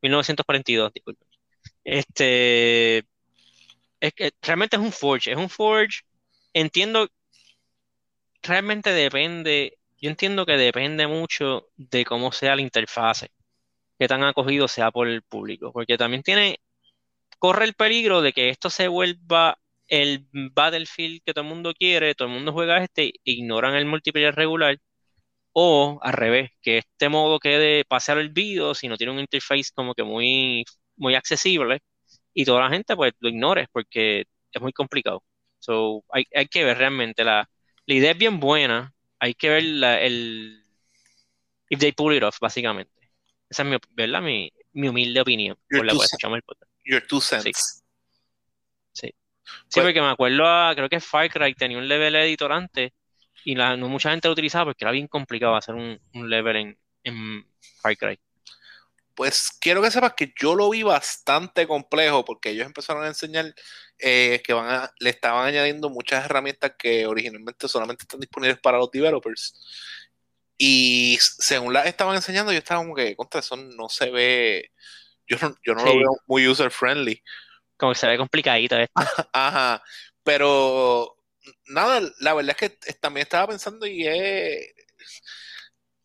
1942, 0.03 0.93
disculpen. 0.93 1.29
Este, 1.85 2.99
es 4.01 4.13
que 4.15 4.33
realmente 4.43 4.77
es 4.77 4.83
un 4.83 4.93
Forge, 4.93 5.33
es 5.33 5.39
un 5.39 5.51
Forge, 5.51 6.03
entiendo, 6.55 7.09
realmente 8.43 8.91
depende, 8.93 9.79
yo 10.01 10.11
entiendo 10.11 10.47
que 10.47 10.57
depende 10.57 11.07
mucho 11.07 11.69
de 11.77 12.05
cómo 12.05 12.33
sea 12.33 12.57
la 12.57 12.63
interfase, 12.63 13.31
qué 14.01 14.09
tan 14.09 14.25
acogido 14.25 14.69
sea 14.69 14.93
por 14.93 15.09
el 15.09 15.23
público, 15.23 15.73
porque 15.75 15.99
también 15.99 16.25
tiene, 16.25 16.59
corre 17.39 17.67
el 17.67 17.75
peligro 17.75 18.23
de 18.23 18.33
que 18.33 18.51
esto 18.51 18.71
se 18.71 18.89
vuelva 18.89 19.59
el 19.89 20.27
Battlefield 20.33 21.23
que 21.25 21.35
todo 21.35 21.45
el 21.45 21.51
mundo 21.51 21.75
quiere, 21.75 22.15
todo 22.15 22.29
el 22.29 22.35
mundo 22.35 22.53
juega 22.53 22.79
este, 22.85 23.13
ignoran 23.25 23.75
el 23.75 23.87
multiplayer 23.87 24.35
regular, 24.35 24.79
o 25.53 25.99
al 26.03 26.13
revés, 26.15 26.51
que 26.63 26.79
este 26.79 27.09
modo 27.09 27.39
quede 27.41 27.85
pase 27.85 28.13
al 28.13 28.19
olvido 28.19 28.75
si 28.75 28.89
no 28.89 28.97
tiene 28.97 29.13
un 29.13 29.21
interface 29.21 29.71
como 29.75 29.95
que 29.95 30.05
muy, 30.05 30.65
muy 30.97 31.15
accesible 31.15 31.81
y 32.35 32.45
toda 32.45 32.63
la 32.63 32.71
gente 32.71 32.97
pues 32.97 33.13
lo 33.21 33.29
ignore 33.31 33.69
porque 33.73 34.25
es 34.53 34.63
muy 34.63 34.73
complicado. 34.73 35.25
So, 35.59 36.05
hay, 36.11 36.25
hay 36.35 36.47
que 36.49 36.65
ver 36.65 36.79
realmente 36.79 37.25
la, 37.25 37.49
la 37.87 37.95
idea 37.95 38.13
es 38.13 38.19
bien 38.19 38.41
buena, 38.41 38.95
hay 39.19 39.35
que 39.35 39.51
ver 39.51 39.65
la, 39.65 40.01
el 40.01 40.63
if 41.71 41.79
they 41.81 41.93
pull 41.93 42.15
it 42.15 42.23
off, 42.23 42.39
básicamente. 42.41 43.00
Esa 43.51 43.63
es 43.65 43.69
mi, 43.69 43.77
¿verdad? 43.91 44.23
Mi, 44.23 44.51
mi 44.73 44.89
humilde 44.89 45.21
opinión 45.21 45.59
Your 45.69 45.81
por 45.81 45.87
la 45.87 45.93
cual 45.95 46.05
escuchamos 46.07 46.37
el 46.37 46.43
podcast. 46.43 46.71
Your 46.85 47.07
two 47.07 47.21
cents. 47.21 47.83
Sí, 48.93 49.13
Pues- 49.73 49.85
porque 49.85 50.01
me 50.01 50.09
acuerdo 50.11 50.47
a, 50.47 50.73
creo 50.75 50.89
que 50.89 51.01
Far 51.01 51.29
Cry 51.31 51.55
tenía 51.55 51.77
un 51.79 51.89
level 51.89 52.15
editor 52.17 52.53
antes 52.53 52.93
y 53.45 53.55
la- 53.57 53.77
no 53.77 53.89
mucha 53.89 54.11
gente 54.11 54.29
lo 54.29 54.33
utilizaba 54.33 54.67
porque 54.67 54.85
era 54.85 54.93
bien 54.93 55.09
complicado 55.09 55.57
hacer 55.57 55.75
un, 55.75 56.01
un 56.15 56.31
level 56.31 56.57
en, 56.57 56.79
en 57.05 57.47
Far 57.83 57.97
Cry. 57.97 58.19
Pues 59.15 59.51
quiero 59.61 59.83
que 59.83 59.91
sepas 59.91 60.15
que 60.15 60.33
yo 60.41 60.55
lo 60.55 60.71
vi 60.71 60.83
bastante 60.83 61.67
complejo 61.67 62.25
porque 62.25 62.51
ellos 62.51 62.65
empezaron 62.67 63.03
a 63.05 63.09
enseñar 63.09 63.53
eh, 63.99 64.41
que 64.45 64.53
van 64.53 64.71
a, 64.71 64.91
le 64.99 65.11
estaban 65.11 65.47
añadiendo 65.47 65.91
muchas 65.91 66.25
herramientas 66.25 66.73
que 66.79 67.07
originalmente 67.07 67.69
solamente 67.69 68.05
están 68.05 68.21
disponibles 68.21 68.59
para 68.61 68.79
los 68.79 68.91
developers. 68.91 69.55
Y 70.63 71.17
según 71.21 71.73
las 71.73 71.87
estaban 71.87 72.17
enseñando, 72.17 72.53
yo 72.53 72.59
estaba 72.59 72.83
como 72.83 72.95
que, 72.95 73.17
contra 73.17 73.41
eso 73.41 73.57
no 73.57 73.89
se 73.89 74.11
ve, 74.11 74.73
yo 75.27 75.39
no, 75.41 75.57
yo 75.65 75.75
no 75.75 75.83
lo 75.83 75.97
veo 75.97 76.11
muy 76.27 76.47
user 76.47 76.71
friendly. 76.71 77.23
Como 77.79 77.93
que 77.93 77.99
se 77.99 78.07
ve 78.07 78.19
complicadito 78.19 78.77
esto. 78.77 78.93
Ajá, 79.33 79.83
pero 80.23 81.17
nada, 81.65 82.03
la 82.19 82.35
verdad 82.35 82.55
es 82.61 82.69
que 82.69 82.93
también 82.97 83.23
estaba 83.23 83.49
pensando 83.49 83.87
y 83.87 84.07
es, 84.07 84.75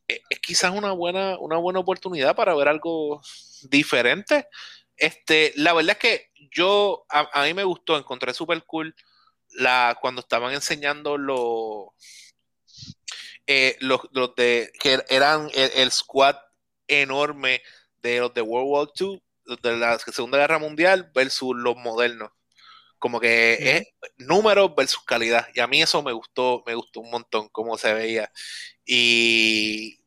es, 0.08 0.39
quizás 0.39 0.72
una 0.72 0.94
buena, 0.94 1.38
una 1.38 1.58
buena 1.58 1.82
oportunidad 1.82 2.34
para 2.34 2.56
ver 2.56 2.70
algo 2.70 3.22
diferente. 3.63 4.48
Este, 4.96 5.52
la 5.58 5.74
verdad 5.74 5.98
es 6.02 6.10
que 6.12 6.30
yo, 6.50 7.06
a, 7.10 7.44
mí 7.44 7.54
me 7.54 7.65
gustó, 7.65 7.98
encontré 7.98 8.34
súper 8.34 8.63
cool 8.63 8.96
la, 9.50 9.98
cuando 10.00 10.22
estaban 10.22 10.54
enseñando 10.54 11.18
los, 11.18 11.89
eh, 13.47 13.77
los, 13.79 14.01
de, 14.36 14.71
que 14.79 15.03
eran 15.10 15.49
el, 15.53 15.91
squad 15.91 16.36
enorme 16.88 17.62
de 18.01 18.19
los 18.19 18.34
de 18.34 18.41
World 18.41 18.69
War 18.69 18.88
II, 18.99 19.21
de 19.62 19.77
la 19.77 19.99
Segunda 19.99 20.38
Guerra 20.38 20.60
Mundial 20.60 21.12
versus 21.13 21.55
los 21.55 21.75
modernos. 21.75 22.31
Como 22.97 23.19
que 23.19 23.53
es 23.53 23.88
números 24.17 24.73
versus 24.75 25.03
calidad. 25.03 25.47
Y 25.53 25.60
a 25.60 25.67
mí 25.67 25.81
eso 25.81 26.01
me 26.01 26.12
gustó, 26.12 26.63
me 26.65 26.73
gustó 26.73 27.01
un 27.01 27.12
montón 27.12 27.49
cómo 27.49 27.77
se 27.77 27.93
veía. 27.93 28.31
Y 28.84 29.99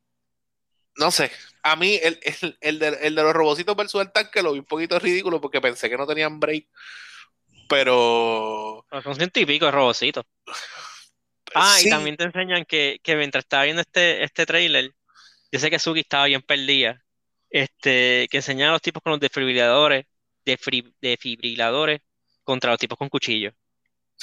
no 0.97 1.13
sé, 1.13 1.31
a 1.63 1.77
mí 1.77 2.01
el, 2.03 2.79
de, 2.79 3.11
los 3.11 3.33
robocitos 3.33 3.77
versus 3.77 4.01
el 4.01 4.13
tanque 4.13 4.43
lo 4.43 4.53
vi 4.53 4.59
un 4.59 4.65
poquito 4.65 4.99
ridículo 4.99 5.41
porque 5.41 5.61
pensé 5.61 5.89
que 5.89 5.97
no 5.97 6.07
tenían 6.07 6.41
break. 6.41 6.67
Pero. 7.69 8.85
Son 9.03 9.15
ciento 9.15 9.41
y 9.41 9.47
pico 9.47 9.67
de 9.67 9.71
robocitos. 9.71 10.25
Ah, 11.61 11.79
y 11.83 11.89
también 11.91 12.17
te 12.17 12.25
enseñan 12.25 12.65
que, 12.65 13.01
mientras 13.07 13.45
estaba 13.45 13.65
viendo 13.65 13.83
este, 13.83 14.23
este 14.23 14.47
trailer, 14.47 14.93
yo 15.51 15.59
sé 15.59 15.71
que 15.71 15.79
Suki 15.79 16.01
estaba 16.01 16.27
bien 16.27 16.43
perdida. 16.43 17.03
Este, 17.51 18.29
que 18.31 18.39
enseñaban 18.39 18.71
a 18.71 18.73
los 18.75 18.83
tipos 18.83 19.03
con 19.03 19.13
los 19.13 19.21
desfibriladores, 19.21 20.05
defibriladores 20.45 22.01
contra 22.45 22.71
los 22.71 22.79
tipos 22.79 22.99
con 22.99 23.09
cuchillos. 23.09 23.55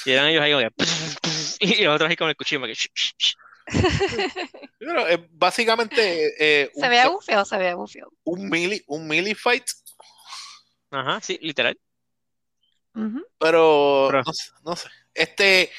Y 0.04 0.10
eran 0.10 0.28
ellos 0.28 0.42
ahí 0.42 0.52
como 0.52 0.70
y 1.60 1.84
los 1.84 1.94
otros 1.94 2.10
ahí 2.10 2.16
con 2.16 2.28
el 2.28 2.36
cuchillo. 2.36 2.66
Eh, 5.08 5.28
básicamente. 5.30 6.34
Eh, 6.38 6.70
se 6.74 6.88
ve 6.88 7.08
bufeo, 7.08 7.44
se 7.44 7.56
ve 7.56 7.74
bufeo. 7.74 8.12
Un 8.24 8.48
melee, 8.48 8.84
un 8.86 9.08
melee 9.08 9.34
fight. 9.34 9.64
Ajá, 10.90 11.20
sí, 11.20 11.38
literal. 11.42 11.76
Pero, 13.38 14.10
no, 14.64 14.76
sé, 14.76 14.88
Este. 15.12 15.70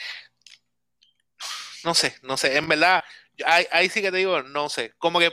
No 1.87 1.93
sé, 1.93 2.15
no 2.21 2.35
sé. 2.35 2.57
En 2.57 2.67
verdad, 2.67 3.01
ahí, 3.45 3.87
sí 3.87 4.01
que 4.01 4.11
te 4.11 4.17
digo, 4.17 4.43
no 4.43 4.67
sé. 4.67 4.91
Como 4.97 5.19
que 5.19 5.31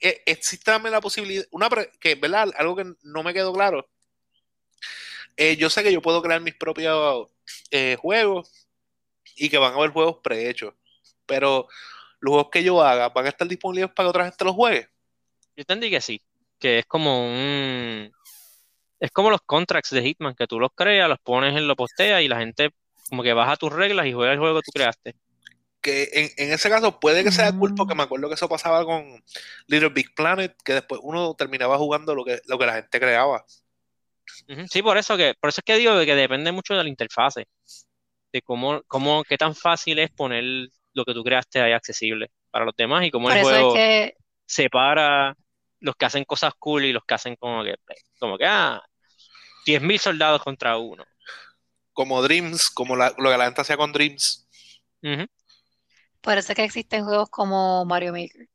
eh, 0.00 0.22
existe 0.24 0.70
la 0.78 1.00
posibilidad. 1.00 1.44
Una 1.50 1.68
que, 1.98 2.14
¿verdad? 2.14 2.52
Algo 2.56 2.76
que 2.76 2.94
no 3.02 3.24
me 3.24 3.34
quedó 3.34 3.52
claro. 3.52 3.88
yo 5.58 5.68
sé 5.68 5.82
que 5.82 5.92
yo 5.92 6.00
puedo 6.00 6.22
crear 6.22 6.40
mis 6.40 6.54
propios 6.54 7.28
juegos 7.98 8.68
y 9.34 9.48
que 9.48 9.58
van 9.58 9.72
a 9.72 9.76
haber 9.78 9.90
juegos 9.90 10.18
prehechos. 10.22 10.74
Pero 11.26 11.66
los 12.20 12.34
juegos 12.34 12.50
que 12.52 12.62
yo 12.62 12.80
haga 12.80 13.08
van 13.08 13.26
a 13.26 13.30
estar 13.30 13.48
disponibles 13.48 13.90
para 13.90 14.06
que 14.06 14.10
otra 14.10 14.24
gente 14.26 14.44
los 14.44 14.54
juegue. 14.54 14.88
Yo 15.56 15.62
entendí 15.62 15.90
que 15.90 16.00
sí, 16.00 16.22
que 16.60 16.78
es 16.78 16.86
como 16.86 17.26
un... 17.26 18.12
Es 19.00 19.10
como 19.10 19.30
los 19.30 19.40
contracts 19.44 19.90
de 19.90 20.02
Hitman, 20.02 20.36
que 20.36 20.46
tú 20.46 20.60
los 20.60 20.70
creas, 20.72 21.08
los 21.08 21.18
pones 21.18 21.56
en 21.56 21.66
lo 21.66 21.74
postea 21.74 22.22
y 22.22 22.28
la 22.28 22.38
gente 22.38 22.70
como 23.10 23.24
que 23.24 23.32
baja 23.32 23.56
tus 23.56 23.72
reglas 23.72 24.06
y 24.06 24.12
juega 24.12 24.34
el 24.34 24.38
juego 24.38 24.60
que 24.60 24.66
tú 24.66 24.70
creaste. 24.72 25.16
Que 25.86 26.32
en, 26.36 26.52
ese 26.52 26.68
caso 26.68 26.98
puede 26.98 27.22
que 27.22 27.30
sea 27.30 27.52
cool, 27.52 27.72
porque 27.76 27.94
me 27.94 28.02
acuerdo 28.02 28.26
que 28.26 28.34
eso 28.34 28.48
pasaba 28.48 28.84
con 28.84 29.22
Little 29.68 29.90
Big 29.90 30.16
Planet, 30.16 30.52
que 30.64 30.72
después 30.72 31.00
uno 31.04 31.34
terminaba 31.34 31.78
jugando 31.78 32.12
lo 32.12 32.24
que, 32.24 32.40
lo 32.46 32.58
que 32.58 32.66
la 32.66 32.74
gente 32.74 32.98
creaba. 32.98 33.44
Sí, 34.68 34.82
por 34.82 34.98
eso 34.98 35.16
que, 35.16 35.34
por 35.40 35.50
eso 35.50 35.60
es 35.60 35.64
que 35.64 35.76
digo 35.76 35.92
que 36.04 36.16
depende 36.16 36.50
mucho 36.50 36.74
de 36.74 36.82
la 36.82 36.88
interfase, 36.88 37.46
de 38.32 38.42
cómo, 38.42 38.82
cómo, 38.88 39.22
qué 39.22 39.38
tan 39.38 39.54
fácil 39.54 40.00
es 40.00 40.10
poner 40.10 40.42
lo 40.92 41.04
que 41.04 41.14
tú 41.14 41.22
creaste 41.22 41.60
ahí 41.60 41.70
accesible 41.70 42.32
para 42.50 42.64
los 42.64 42.74
demás 42.74 43.04
y 43.04 43.12
cómo 43.12 43.30
el 43.30 43.40
juego 43.40 43.76
separa 44.44 45.36
los 45.78 45.94
que 45.94 46.06
hacen 46.06 46.24
cosas 46.24 46.52
cool 46.58 46.84
y 46.84 46.92
los 46.92 47.04
que 47.04 47.14
hacen 47.14 47.36
como 47.36 47.62
que, 47.62 47.76
como 48.18 48.36
que, 48.36 48.44
ah, 48.44 48.82
10.000 49.64 49.98
soldados 50.00 50.42
contra 50.42 50.78
uno. 50.78 51.04
Como 51.92 52.20
Dreams, 52.22 52.70
como 52.70 52.96
lo 52.96 53.14
que 53.14 53.38
la 53.38 53.44
gente 53.44 53.60
hacía 53.60 53.76
con 53.76 53.92
Dreams. 53.92 54.48
Por 56.20 56.38
eso 56.38 56.54
que 56.54 56.64
existen 56.64 57.04
juegos 57.04 57.30
como 57.30 57.84
Mario 57.84 58.12
Maker. 58.12 58.48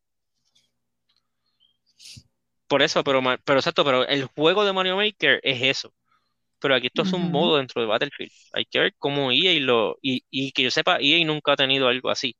Por 2.68 2.82
eso, 2.82 3.04
pero, 3.04 3.22
pero 3.44 3.60
exacto, 3.60 3.84
pero 3.84 4.08
el 4.08 4.26
juego 4.26 4.64
de 4.64 4.74
Mario 4.74 4.96
Maker 4.96 5.40
es 5.44 5.62
eso. 5.62 5.94
Pero 6.60 6.76
aquí 6.76 6.88
esto 6.88 7.02
es 7.02 7.12
un 7.12 7.32
modo 7.32 7.58
dentro 7.58 7.82
de 7.82 7.88
Battlefield. 7.88 8.32
Hay 8.54 8.66
que 8.66 8.80
ver 8.80 8.94
cómo 8.98 9.32
EA 9.32 9.60
lo. 9.60 9.98
Y, 10.02 10.24
y 10.30 10.52
que 10.52 10.64
yo 10.64 10.72
sepa, 10.72 11.00
EA 11.02 11.26
nunca 11.26 11.54
ha 11.54 11.56
tenido 11.56 11.88
algo 11.88 12.10
así. 12.10 12.36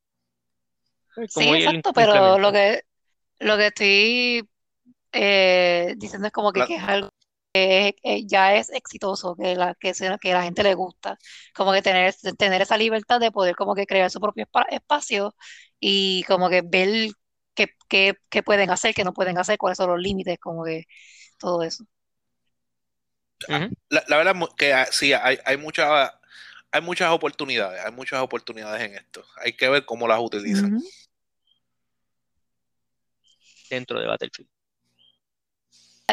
sí, 1.28 1.44
e 1.44 1.58
exacto, 1.58 1.92
pero 1.92 2.38
lo 2.38 2.52
que, 2.52 2.82
lo 3.40 3.56
que 3.56 3.66
estoy 3.66 4.48
eh, 5.12 5.94
diciendo 5.96 6.28
es 6.28 6.32
como 6.32 6.52
que, 6.52 6.62
es 6.62 6.82
algo 6.82 7.10
que 7.52 8.24
ya 8.26 8.54
es 8.56 8.70
exitoso, 8.70 9.36
que 9.36 9.54
la, 9.54 9.74
que, 9.74 9.92
que 10.20 10.32
la 10.32 10.42
gente 10.42 10.62
le 10.62 10.74
gusta. 10.74 11.18
Como 11.54 11.72
que 11.72 11.82
tener, 11.82 12.14
tener 12.38 12.62
esa 12.62 12.76
libertad 12.76 13.20
de 13.20 13.30
poder 13.30 13.54
como 13.56 13.74
que 13.74 13.86
crear 13.86 14.10
su 14.10 14.20
propio 14.20 14.46
espacio 14.70 15.34
y 15.80 16.24
como 16.24 16.48
que 16.50 16.62
ver 16.64 17.10
qué, 17.54 17.68
qué, 17.88 18.14
qué 18.30 18.42
pueden 18.42 18.70
hacer, 18.70 18.94
qué 18.94 19.04
no 19.04 19.12
pueden 19.12 19.38
hacer, 19.38 19.58
cuáles 19.58 19.78
son 19.78 19.90
los 19.90 20.00
límites, 20.00 20.38
como 20.40 20.64
que 20.64 20.84
todo 21.38 21.62
eso 21.62 21.84
la, 23.88 24.16
verdad 24.16 24.34
que 24.56 24.72
ah, 24.72 24.86
sí, 24.90 25.12
hay, 25.12 25.38
hay, 25.44 25.56
muchas 25.56 26.10
hay 26.70 26.80
muchas 26.80 27.10
oportunidades, 27.10 27.84
hay 27.84 27.92
muchas 27.92 28.20
oportunidades 28.20 28.82
en 28.82 28.94
esto. 28.94 29.24
Hay 29.36 29.54
que 29.54 29.68
ver 29.68 29.84
cómo 29.84 30.06
las 30.08 30.20
utilizan. 30.20 30.80
Dentro 33.70 34.00
de 34.00 34.06
Battlefield. 34.06 34.48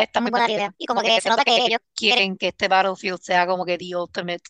Está 0.04 0.22
muy 0.22 0.32
buena 0.32 0.50
idea. 0.50 0.74
Y 0.78 0.86
como 0.86 1.02
que 1.02 1.20
se 1.22 1.30
nota 1.30 1.44
que 1.44 1.58
ellos 1.58 1.80
quieren 1.96 2.38
que 2.38 2.50
este 2.50 2.68
Battlefield 2.68 3.20
sea 3.22 3.46
como 3.46 3.66
que 3.66 3.78
the 3.78 3.96
ultimate 3.96 4.44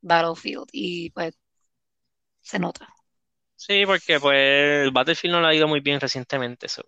Battlefield. 0.00 0.68
Y 0.72 1.10
pues 1.10 1.38
se 2.40 2.58
nota. 2.58 2.88
Sí, 3.56 3.84
porque 3.84 4.18
pues 4.18 4.92
Battlefield 4.92 5.34
no 5.34 5.40
le 5.40 5.48
ha 5.48 5.54
ido 5.54 5.68
muy 5.68 5.80
bien 5.80 6.00
recientemente. 6.00 6.66
eso 6.66 6.84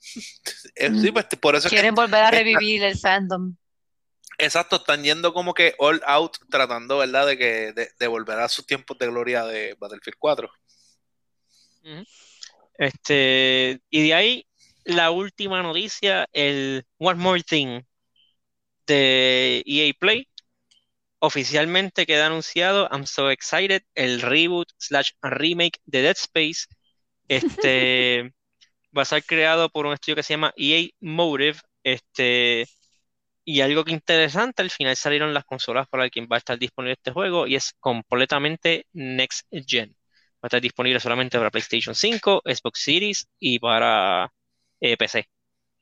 Sí, 0.00 1.12
pues, 1.12 1.26
por 1.40 1.54
eso 1.54 1.68
Quieren 1.68 1.94
volver 1.94 2.22
a 2.22 2.30
revivir 2.30 2.82
el 2.82 2.98
fandom. 2.98 3.54
Exacto, 4.38 4.76
están 4.76 5.02
yendo 5.02 5.34
como 5.34 5.52
que 5.52 5.74
all 5.78 6.00
out 6.06 6.38
tratando, 6.48 6.98
¿verdad? 6.98 7.26
De 7.26 7.36
que 7.36 7.72
de, 7.98 8.06
volver 8.06 8.38
a 8.38 8.48
sus 8.48 8.66
tiempos 8.66 8.96
de 8.98 9.06
gloria 9.06 9.44
de 9.44 9.76
Battlefield 9.78 10.16
4. 10.18 10.50
Este, 12.78 13.82
y 13.90 14.08
de 14.08 14.14
ahí 14.14 14.49
la 14.84 15.10
última 15.10 15.62
noticia, 15.62 16.28
el 16.32 16.84
One 16.98 17.20
More 17.20 17.42
Thing 17.42 17.82
de 18.86 19.62
EA 19.66 19.92
Play. 19.98 20.28
Oficialmente 21.20 22.06
queda 22.06 22.26
anunciado, 22.26 22.88
I'm 22.90 23.06
so 23.06 23.30
excited, 23.30 23.82
el 23.94 24.22
reboot 24.22 24.68
slash 24.78 25.10
remake 25.22 25.80
de 25.84 26.02
Dead 26.02 26.16
Space. 26.16 26.66
Este 27.28 28.32
va 28.96 29.02
a 29.02 29.04
ser 29.04 29.24
creado 29.24 29.70
por 29.70 29.86
un 29.86 29.92
estudio 29.92 30.16
que 30.16 30.22
se 30.22 30.34
llama 30.34 30.52
EA 30.56 30.88
Motive. 31.00 31.58
Este 31.84 32.66
y 33.44 33.62
algo 33.62 33.84
que 33.84 33.92
interesante, 33.92 34.62
al 34.62 34.70
final 34.70 34.96
salieron 34.96 35.34
las 35.34 35.44
consolas 35.44 35.88
para 35.88 36.08
quien 36.10 36.28
va 36.30 36.36
a 36.36 36.38
estar 36.38 36.58
disponible 36.58 36.94
este 36.94 37.10
juego 37.12 37.46
y 37.46 37.56
es 37.56 37.72
completamente 37.80 38.86
next 38.92 39.46
gen. 39.66 39.96
Va 40.36 40.44
a 40.44 40.46
estar 40.48 40.60
disponible 40.60 41.00
solamente 41.00 41.38
para 41.38 41.50
PlayStation 41.50 41.94
5, 41.94 42.42
Xbox 42.44 42.80
Series 42.82 43.28
y 43.38 43.58
para 43.58 44.32
eh, 44.80 44.96
PC. 44.96 45.28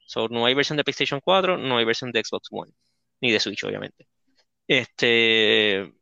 So, 0.07 0.29
no 0.29 0.47
hay 0.47 0.55
versión 0.55 0.77
de 0.77 0.85
PlayStation 0.85 1.21
4, 1.21 1.59
no 1.59 1.79
hay 1.79 1.85
versión 1.85 2.13
de 2.13 2.23
Xbox 2.25 2.49
One, 2.51 2.73
ni 3.21 3.31
de 3.31 3.41
Switch, 3.41 3.63
obviamente. 3.65 4.07
Este. 4.67 5.93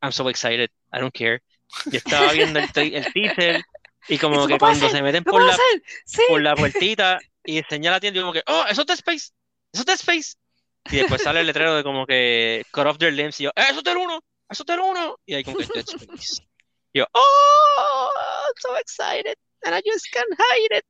I'm 0.00 0.12
so 0.12 0.28
excited, 0.28 0.70
I 0.92 1.00
don't 1.00 1.14
care. 1.14 1.42
Yo 1.86 1.98
estaba 1.98 2.32
viendo 2.32 2.60
el, 2.60 2.72
teaser 2.72 3.62
y 4.08 4.18
como 4.18 4.46
que 4.46 4.58
cuando 4.58 4.88
se 4.88 5.02
meten 5.02 5.24
por 5.24 5.42
la, 5.42 5.56
por 6.28 6.40
la 6.40 6.54
puertita 6.54 7.18
y 7.44 7.58
enseña 7.58 7.90
la 7.90 8.00
tienda, 8.00 8.20
y 8.20 8.22
como 8.22 8.32
que, 8.32 8.42
oh, 8.46 8.64
eso 8.70 8.82
es 8.82 8.86
Dead 8.86 8.98
Space, 8.98 9.30
eso 9.72 9.82
es 9.82 9.86
Dead 9.86 9.96
Space. 9.96 10.34
Y 10.90 10.96
después 10.96 11.22
sale 11.22 11.40
el 11.40 11.46
letrero 11.46 11.76
de 11.76 11.82
como 11.82 12.06
que 12.06 12.64
cut 12.70 12.86
off 12.86 12.98
their 12.98 13.12
limbs 13.12 13.40
y 13.40 13.44
yo, 13.44 13.50
¡Eh, 13.50 13.64
¡Eso 13.68 13.78
es 13.78 13.84
del 13.84 13.98
uno! 13.98 14.22
¡Eso 14.48 14.62
es 14.62 14.66
del 14.66 14.80
uno! 14.80 15.18
Y 15.26 15.34
ahí 15.34 15.44
como 15.44 15.58
que 15.58 15.66
Dead 15.66 15.84
Space. 15.88 16.42
Y 16.92 17.00
yo, 17.00 17.06
¡Oh! 17.12 18.10
I'm 18.46 18.54
so 18.56 18.76
excited. 18.78 19.36
And 19.64 19.74
I 19.74 19.82
just 19.84 20.06
can't 20.12 20.32
hide 20.32 20.78
it. 20.78 20.84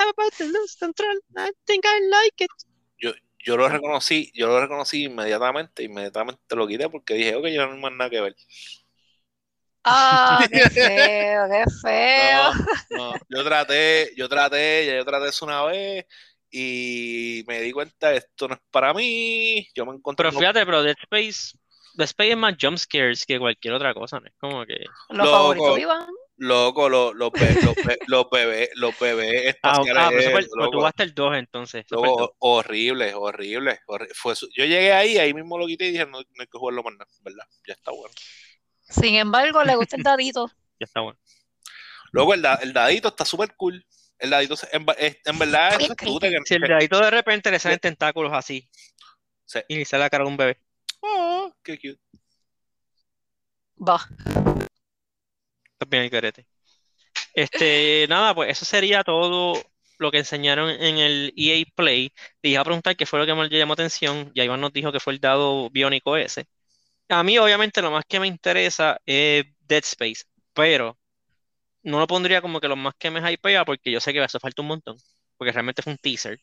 I'm 0.00 0.08
about 0.08 0.32
to 0.38 0.44
lose 0.44 0.76
control. 0.78 1.16
I 1.36 1.52
think 1.66 1.84
I 1.84 2.00
like 2.00 2.44
it. 2.44 2.50
Yo, 2.98 3.12
yo 3.38 3.56
lo 3.56 3.68
reconocí, 3.68 4.32
yo 4.34 4.46
lo 4.46 4.60
reconocí 4.60 5.04
inmediatamente, 5.04 5.82
inmediatamente 5.82 6.56
lo 6.56 6.66
quité 6.66 6.88
porque 6.88 7.14
dije, 7.14 7.34
ok, 7.36 7.46
yo 7.48 7.62
no 7.62 7.72
tengo 7.72 7.82
más 7.82 7.92
nada 7.92 8.10
que 8.10 8.20
ver. 8.20 8.36
Ah, 9.84 10.46
qué 10.50 10.60
feo, 10.70 11.48
qué 11.48 11.64
feo. 11.82 12.52
No, 12.90 13.12
no, 13.12 13.20
yo 13.28 13.44
traté, 13.44 14.12
yo 14.16 14.28
traté, 14.28 14.86
ya 14.86 14.96
yo 14.96 15.04
traté 15.04 15.28
eso 15.28 15.44
una 15.44 15.64
vez 15.64 16.06
y 16.50 17.44
me 17.46 17.60
di 17.60 17.72
cuenta 17.72 18.12
esto 18.12 18.48
no 18.48 18.54
es 18.54 18.60
para 18.70 18.94
mí. 18.94 19.66
Yo 19.74 19.84
me 19.86 19.94
encontré. 19.94 20.28
Pero 20.28 20.38
fíjate, 20.38 20.64
pero 20.64 20.82
Dead 20.82 20.96
Space, 21.02 21.56
Dead 21.94 22.06
Space 22.06 22.30
es 22.30 22.36
más 22.36 22.56
jump 22.60 22.78
scares 22.78 23.24
que 23.24 23.38
cualquier 23.38 23.74
otra 23.74 23.94
cosa, 23.94 24.18
¿no? 24.18 24.26
Es 24.26 24.34
como 24.38 24.64
que. 24.64 24.84
Los 25.10 25.30
favoritos 25.30 25.78
iban. 25.78 26.06
Loco, 26.42 26.88
los, 26.88 27.14
los, 27.14 27.30
be- 27.32 27.54
los, 27.62 27.74
be- 27.84 27.98
los 28.06 28.30
bebés, 28.30 28.70
los 28.74 28.98
bebés 28.98 29.56
Ah, 29.62 29.74
ah, 29.76 29.82
pero 29.84 30.18
eso 30.20 30.30
fue 30.30 30.40
el- 30.40 30.46
eh, 30.46 30.48
pero 30.48 30.48
tú 30.48 30.56
loco, 30.56 30.78
jugaste 30.78 31.02
el 31.02 31.14
2 31.14 31.36
entonces. 31.36 31.84
eso 31.84 31.98
fue 31.98 32.08
el 32.08 32.12
loco, 32.12 32.20
2. 32.22 32.30
horrible, 32.38 33.14
horrible, 33.14 33.80
horri- 33.86 34.08
Fue 34.14 34.34
su- 34.34 34.48
yo 34.56 34.64
llegué 34.64 34.92
ahí, 34.94 35.18
ahí 35.18 35.34
mismo 35.34 35.58
lo 35.58 35.66
quité 35.66 35.88
y 35.88 35.90
dije, 35.92 36.06
no, 36.06 36.12
no 36.12 36.18
hay 36.38 36.46
que 36.46 36.58
jugarlo 36.58 36.82
más 36.82 36.94
nada, 36.94 37.10
¿verdad? 37.20 37.44
Ya 37.68 37.74
está 37.74 37.90
bueno. 37.90 38.14
Sin 38.88 39.16
embargo, 39.16 39.62
le 39.64 39.76
gusta 39.76 39.96
el 39.96 40.02
dadito. 40.02 40.50
Ya 40.80 40.86
está 40.86 41.00
bueno. 41.00 41.18
Luego 42.12 42.32
el, 42.32 42.40
da- 42.40 42.58
el 42.62 42.72
dadito 42.72 43.08
está 43.08 43.26
súper 43.26 43.54
cool. 43.54 43.84
El 44.18 44.30
dadito, 44.30 44.56
se- 44.56 44.68
en, 44.74 44.86
en 45.26 45.38
verdad, 45.38 45.78
es 45.78 45.88
que- 45.94 46.06
Si 46.46 46.54
el 46.54 46.62
dadito 46.62 46.98
de 47.00 47.10
repente 47.10 47.50
le 47.50 47.58
salen 47.58 47.78
tentáculos 47.78 48.32
así 48.32 48.66
Sí. 49.44 49.58
y 49.68 49.76
le 49.76 49.84
sale 49.84 50.04
la 50.04 50.08
cara 50.10 50.24
de 50.24 50.30
un 50.30 50.38
bebé. 50.38 50.58
Oh, 51.00 51.52
qué 51.62 51.76
cute. 51.76 52.00
Va. 53.78 54.08
Bien 55.90 56.04
el 56.04 56.10
carete. 56.10 56.46
Este, 57.34 58.06
nada, 58.08 58.34
pues 58.34 58.50
eso 58.50 58.64
sería 58.64 59.02
todo 59.02 59.60
lo 59.98 60.10
que 60.10 60.18
enseñaron 60.18 60.70
en 60.70 60.98
el 60.98 61.32
EA 61.36 61.64
Play. 61.74 62.12
Te 62.40 62.48
iba 62.48 62.60
a 62.60 62.64
preguntar 62.64 62.96
qué 62.96 63.06
fue 63.06 63.18
lo 63.18 63.26
que 63.26 63.34
más 63.34 63.50
le 63.50 63.58
llamó 63.58 63.72
atención. 63.72 64.30
Ya 64.34 64.44
Iván 64.44 64.60
nos 64.60 64.72
dijo 64.72 64.92
que 64.92 65.00
fue 65.00 65.12
el 65.14 65.20
dado 65.20 65.68
biónico 65.70 66.16
ese. 66.16 66.46
A 67.08 67.24
mí, 67.24 67.38
obviamente, 67.38 67.82
lo 67.82 67.90
más 67.90 68.04
que 68.08 68.20
me 68.20 68.28
interesa 68.28 69.00
es 69.04 69.44
Dead 69.66 69.82
Space, 69.82 70.24
pero 70.54 70.96
no 71.82 71.98
lo 71.98 72.06
pondría 72.06 72.40
como 72.40 72.60
que 72.60 72.68
lo 72.68 72.76
más 72.76 72.94
que 72.96 73.10
me 73.10 73.32
hypea 73.32 73.64
porque 73.64 73.90
yo 73.90 74.00
sé 74.00 74.12
que 74.12 74.20
hace 74.20 74.38
falta 74.38 74.62
un 74.62 74.68
montón, 74.68 74.96
porque 75.36 75.52
realmente 75.52 75.82
fue 75.82 75.92
un 75.92 75.98
teaser. 75.98 76.38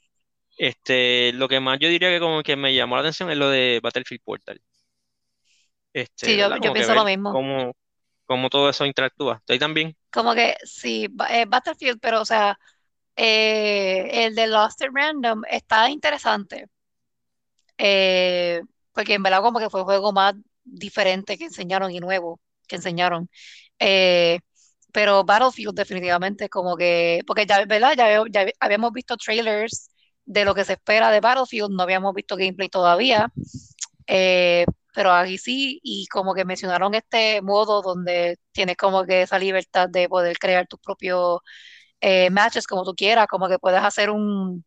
Este, 0.57 1.31
lo 1.33 1.47
que 1.47 1.61
más 1.61 1.79
yo 1.79 1.87
diría 1.87 2.09
que 2.09 2.19
como 2.19 2.43
que 2.43 2.57
me 2.57 2.75
llamó 2.75 2.95
la 2.95 3.01
atención 3.01 3.31
es 3.31 3.37
lo 3.37 3.49
de 3.49 3.79
Battlefield 3.81 4.21
Portal. 4.23 4.59
Este, 5.93 6.25
Sí, 6.27 6.37
yo, 6.37 6.49
yo 6.57 6.73
pienso 6.73 6.93
lo 6.93 7.05
mismo. 7.05 7.31
cómo, 7.31 7.73
cómo 8.27 8.49
todo 8.49 8.69
eso 8.69 8.85
interactúa. 8.85 9.37
¿Estoy 9.37 9.59
también? 9.59 9.97
Como 10.11 10.33
que 10.35 10.55
sí, 10.63 11.07
eh, 11.29 11.45
Battlefield, 11.47 11.99
pero 12.01 12.21
o 12.21 12.25
sea, 12.25 12.57
eh, 13.15 14.25
el 14.27 14.35
de 14.35 14.47
Lost 14.47 14.81
in 14.83 14.95
Random 14.95 15.43
está 15.49 15.89
interesante. 15.89 16.67
eh, 17.77 18.61
porque 18.93 19.13
en 19.15 19.23
verdad 19.23 19.41
como 19.41 19.59
que 19.59 19.69
fue 19.69 19.81
el 19.81 19.85
juego 19.85 20.11
más 20.13 20.33
diferente 20.63 21.37
que 21.37 21.45
enseñaron 21.45 21.91
y 21.91 21.99
nuevo 21.99 22.39
que 22.67 22.75
enseñaron. 22.77 23.29
Pero 24.93 25.23
Battlefield 25.23 25.75
definitivamente 25.75 26.49
como 26.49 26.75
que, 26.77 27.21
porque 27.27 27.45
ya, 27.45 27.65
¿verdad? 27.65 27.93
Ya, 27.97 28.23
ya 28.29 28.51
habíamos 28.59 28.91
visto 28.93 29.17
trailers 29.17 29.89
de 30.25 30.45
lo 30.45 30.55
que 30.55 30.63
se 30.65 30.73
espera 30.73 31.11
de 31.11 31.19
Battlefield, 31.21 31.71
no 31.71 31.83
habíamos 31.83 32.13
visto 32.13 32.35
gameplay 32.35 32.69
todavía. 32.69 33.31
Eh, 34.07 34.65
pero 34.97 35.11
aquí 35.11 35.37
sí, 35.37 35.79
y 35.83 36.07
como 36.07 36.33
que 36.33 36.43
mencionaron 36.43 36.95
este 36.95 37.39
modo 37.43 37.83
donde 37.83 38.39
tienes 38.51 38.77
como 38.77 39.05
que 39.05 39.21
esa 39.21 39.37
libertad 39.37 39.87
de 39.87 40.09
poder 40.09 40.39
crear 40.39 40.65
tus 40.65 40.79
propios 40.79 41.41
eh, 42.01 42.31
matches 42.31 42.65
como 42.65 42.83
tú 42.83 42.95
quieras, 42.95 43.27
como 43.27 43.47
que 43.47 43.59
puedes 43.59 43.83
hacer 43.83 44.09
un 44.09 44.65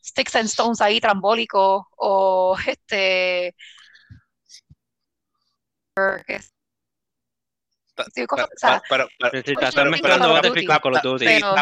Sticks 0.00 0.36
and 0.36 0.44
Stones 0.46 0.80
ahí 0.80 1.00
trambólico 1.00 1.88
o 1.96 2.56
este 2.64 3.56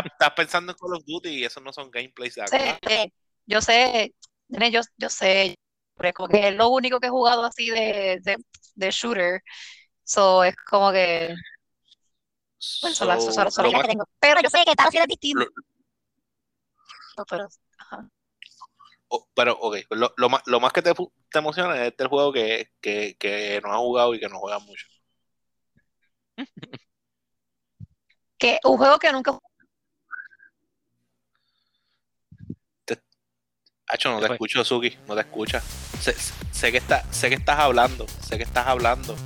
estás 0.09 0.33
pensando 0.37 0.73
en 0.73 0.79
Call 0.79 0.95
of 0.95 1.05
Duty 1.07 1.31
y 1.31 1.45
esos 1.45 1.63
no 1.63 1.73
son 1.73 1.91
gameplays 1.91 2.35
de 2.35 2.47
sé, 2.49 2.69
acá. 2.69 3.07
yo 3.47 3.63
sé, 3.63 4.15
yo, 4.49 4.81
yo 4.99 5.09
sé, 5.09 5.57
pero 6.01 6.09
es 6.09 6.15
como 6.15 6.29
que 6.31 6.49
es 6.49 6.55
lo 6.57 6.71
único 6.71 6.99
que 6.99 7.09
he 7.09 7.11
jugado 7.11 7.45
así 7.45 7.69
de, 7.69 8.21
de, 8.23 8.37
de 8.75 8.91
shooter, 8.91 9.43
so 10.03 10.43
es 10.45 10.57
como 10.57 10.91
que 10.93 11.35
Bueno, 12.81 12.97
son 12.97 13.09
las, 13.09 13.23
son, 13.23 13.51
So, 13.51 13.63
más- 13.71 13.83
que 13.83 13.89
tengo. 13.89 14.05
Pero 14.19 14.41
yo 14.41 14.49
sé 14.49 14.65
que 14.65 14.71
Battlefield 14.77 15.03
es 15.03 15.09
distinto. 15.09 15.45
Lo- 15.45 15.51
No, 17.19 17.25
pero, 17.27 17.49
ajá. 17.79 18.09
oh, 19.09 19.27
pero, 19.35 19.59
ok, 19.61 19.77
lo, 19.91 20.15
lo 20.17 20.29
más, 20.31 20.43
lo 20.47 20.61
más 20.61 20.73
que 20.73 20.81
te, 20.81 20.95
te 20.95 21.39
emociona 21.39 21.75
es 21.77 21.89
este 21.91 22.07
juego 22.07 22.33
que, 22.33 22.71
que, 22.81 23.17
que 23.19 23.61
no 23.63 23.73
has 23.73 23.79
jugado 23.79 24.15
y 24.15 24.21
que 24.21 24.29
no 24.29 24.39
juegas 24.39 24.63
mucho. 24.63 24.87
Que 28.39 28.59
un 28.65 28.79
juego 28.79 28.99
que 28.99 29.13
nunca 29.13 29.39
Hacho, 33.93 34.11
no 34.11 34.17
¿Qué 34.17 34.23
te 34.23 34.27
fue? 34.29 34.37
escucho, 34.37 34.65
Suki, 34.65 34.97
no 35.09 35.15
te 35.15 35.21
escuchas. 35.23 35.65
Sé, 36.01 36.15
sé 36.53 36.71
que 36.71 36.79
está, 36.79 37.05
sé 37.11 37.29
que 37.29 37.35
estás 37.35 37.59
hablando, 37.59 38.07
sé 38.27 38.37
que 38.37 38.45
estás 38.45 38.67
hablando. 38.67 39.17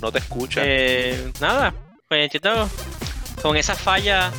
No 0.00 0.10
te 0.10 0.18
escuchas. 0.18 0.64
Eh, 0.66 1.32
nada, 1.40 1.74
pues 2.08 2.30
chito, 2.30 2.68
con 3.42 3.56
esa 3.56 3.74
falla 3.74 4.30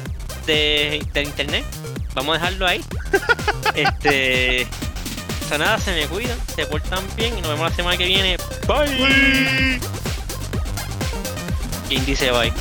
de, 0.45 1.05
de 1.13 1.21
internet, 1.23 1.65
vamos 2.13 2.35
a 2.37 2.39
dejarlo 2.39 2.65
ahí. 2.67 2.83
este, 3.75 4.67
o 5.45 5.47
sea, 5.47 5.57
nada, 5.59 5.77
se 5.79 5.93
me 5.93 6.05
cuidan, 6.07 6.37
se 6.55 6.65
portan 6.65 7.03
bien 7.15 7.37
y 7.37 7.41
nos 7.41 7.51
vemos 7.51 7.69
la 7.69 7.75
semana 7.75 7.97
que 7.97 8.05
viene. 8.05 8.37
Bye. 8.67 9.79
¿Quién 11.87 12.05
dice 12.05 12.31
bye? 12.31 12.51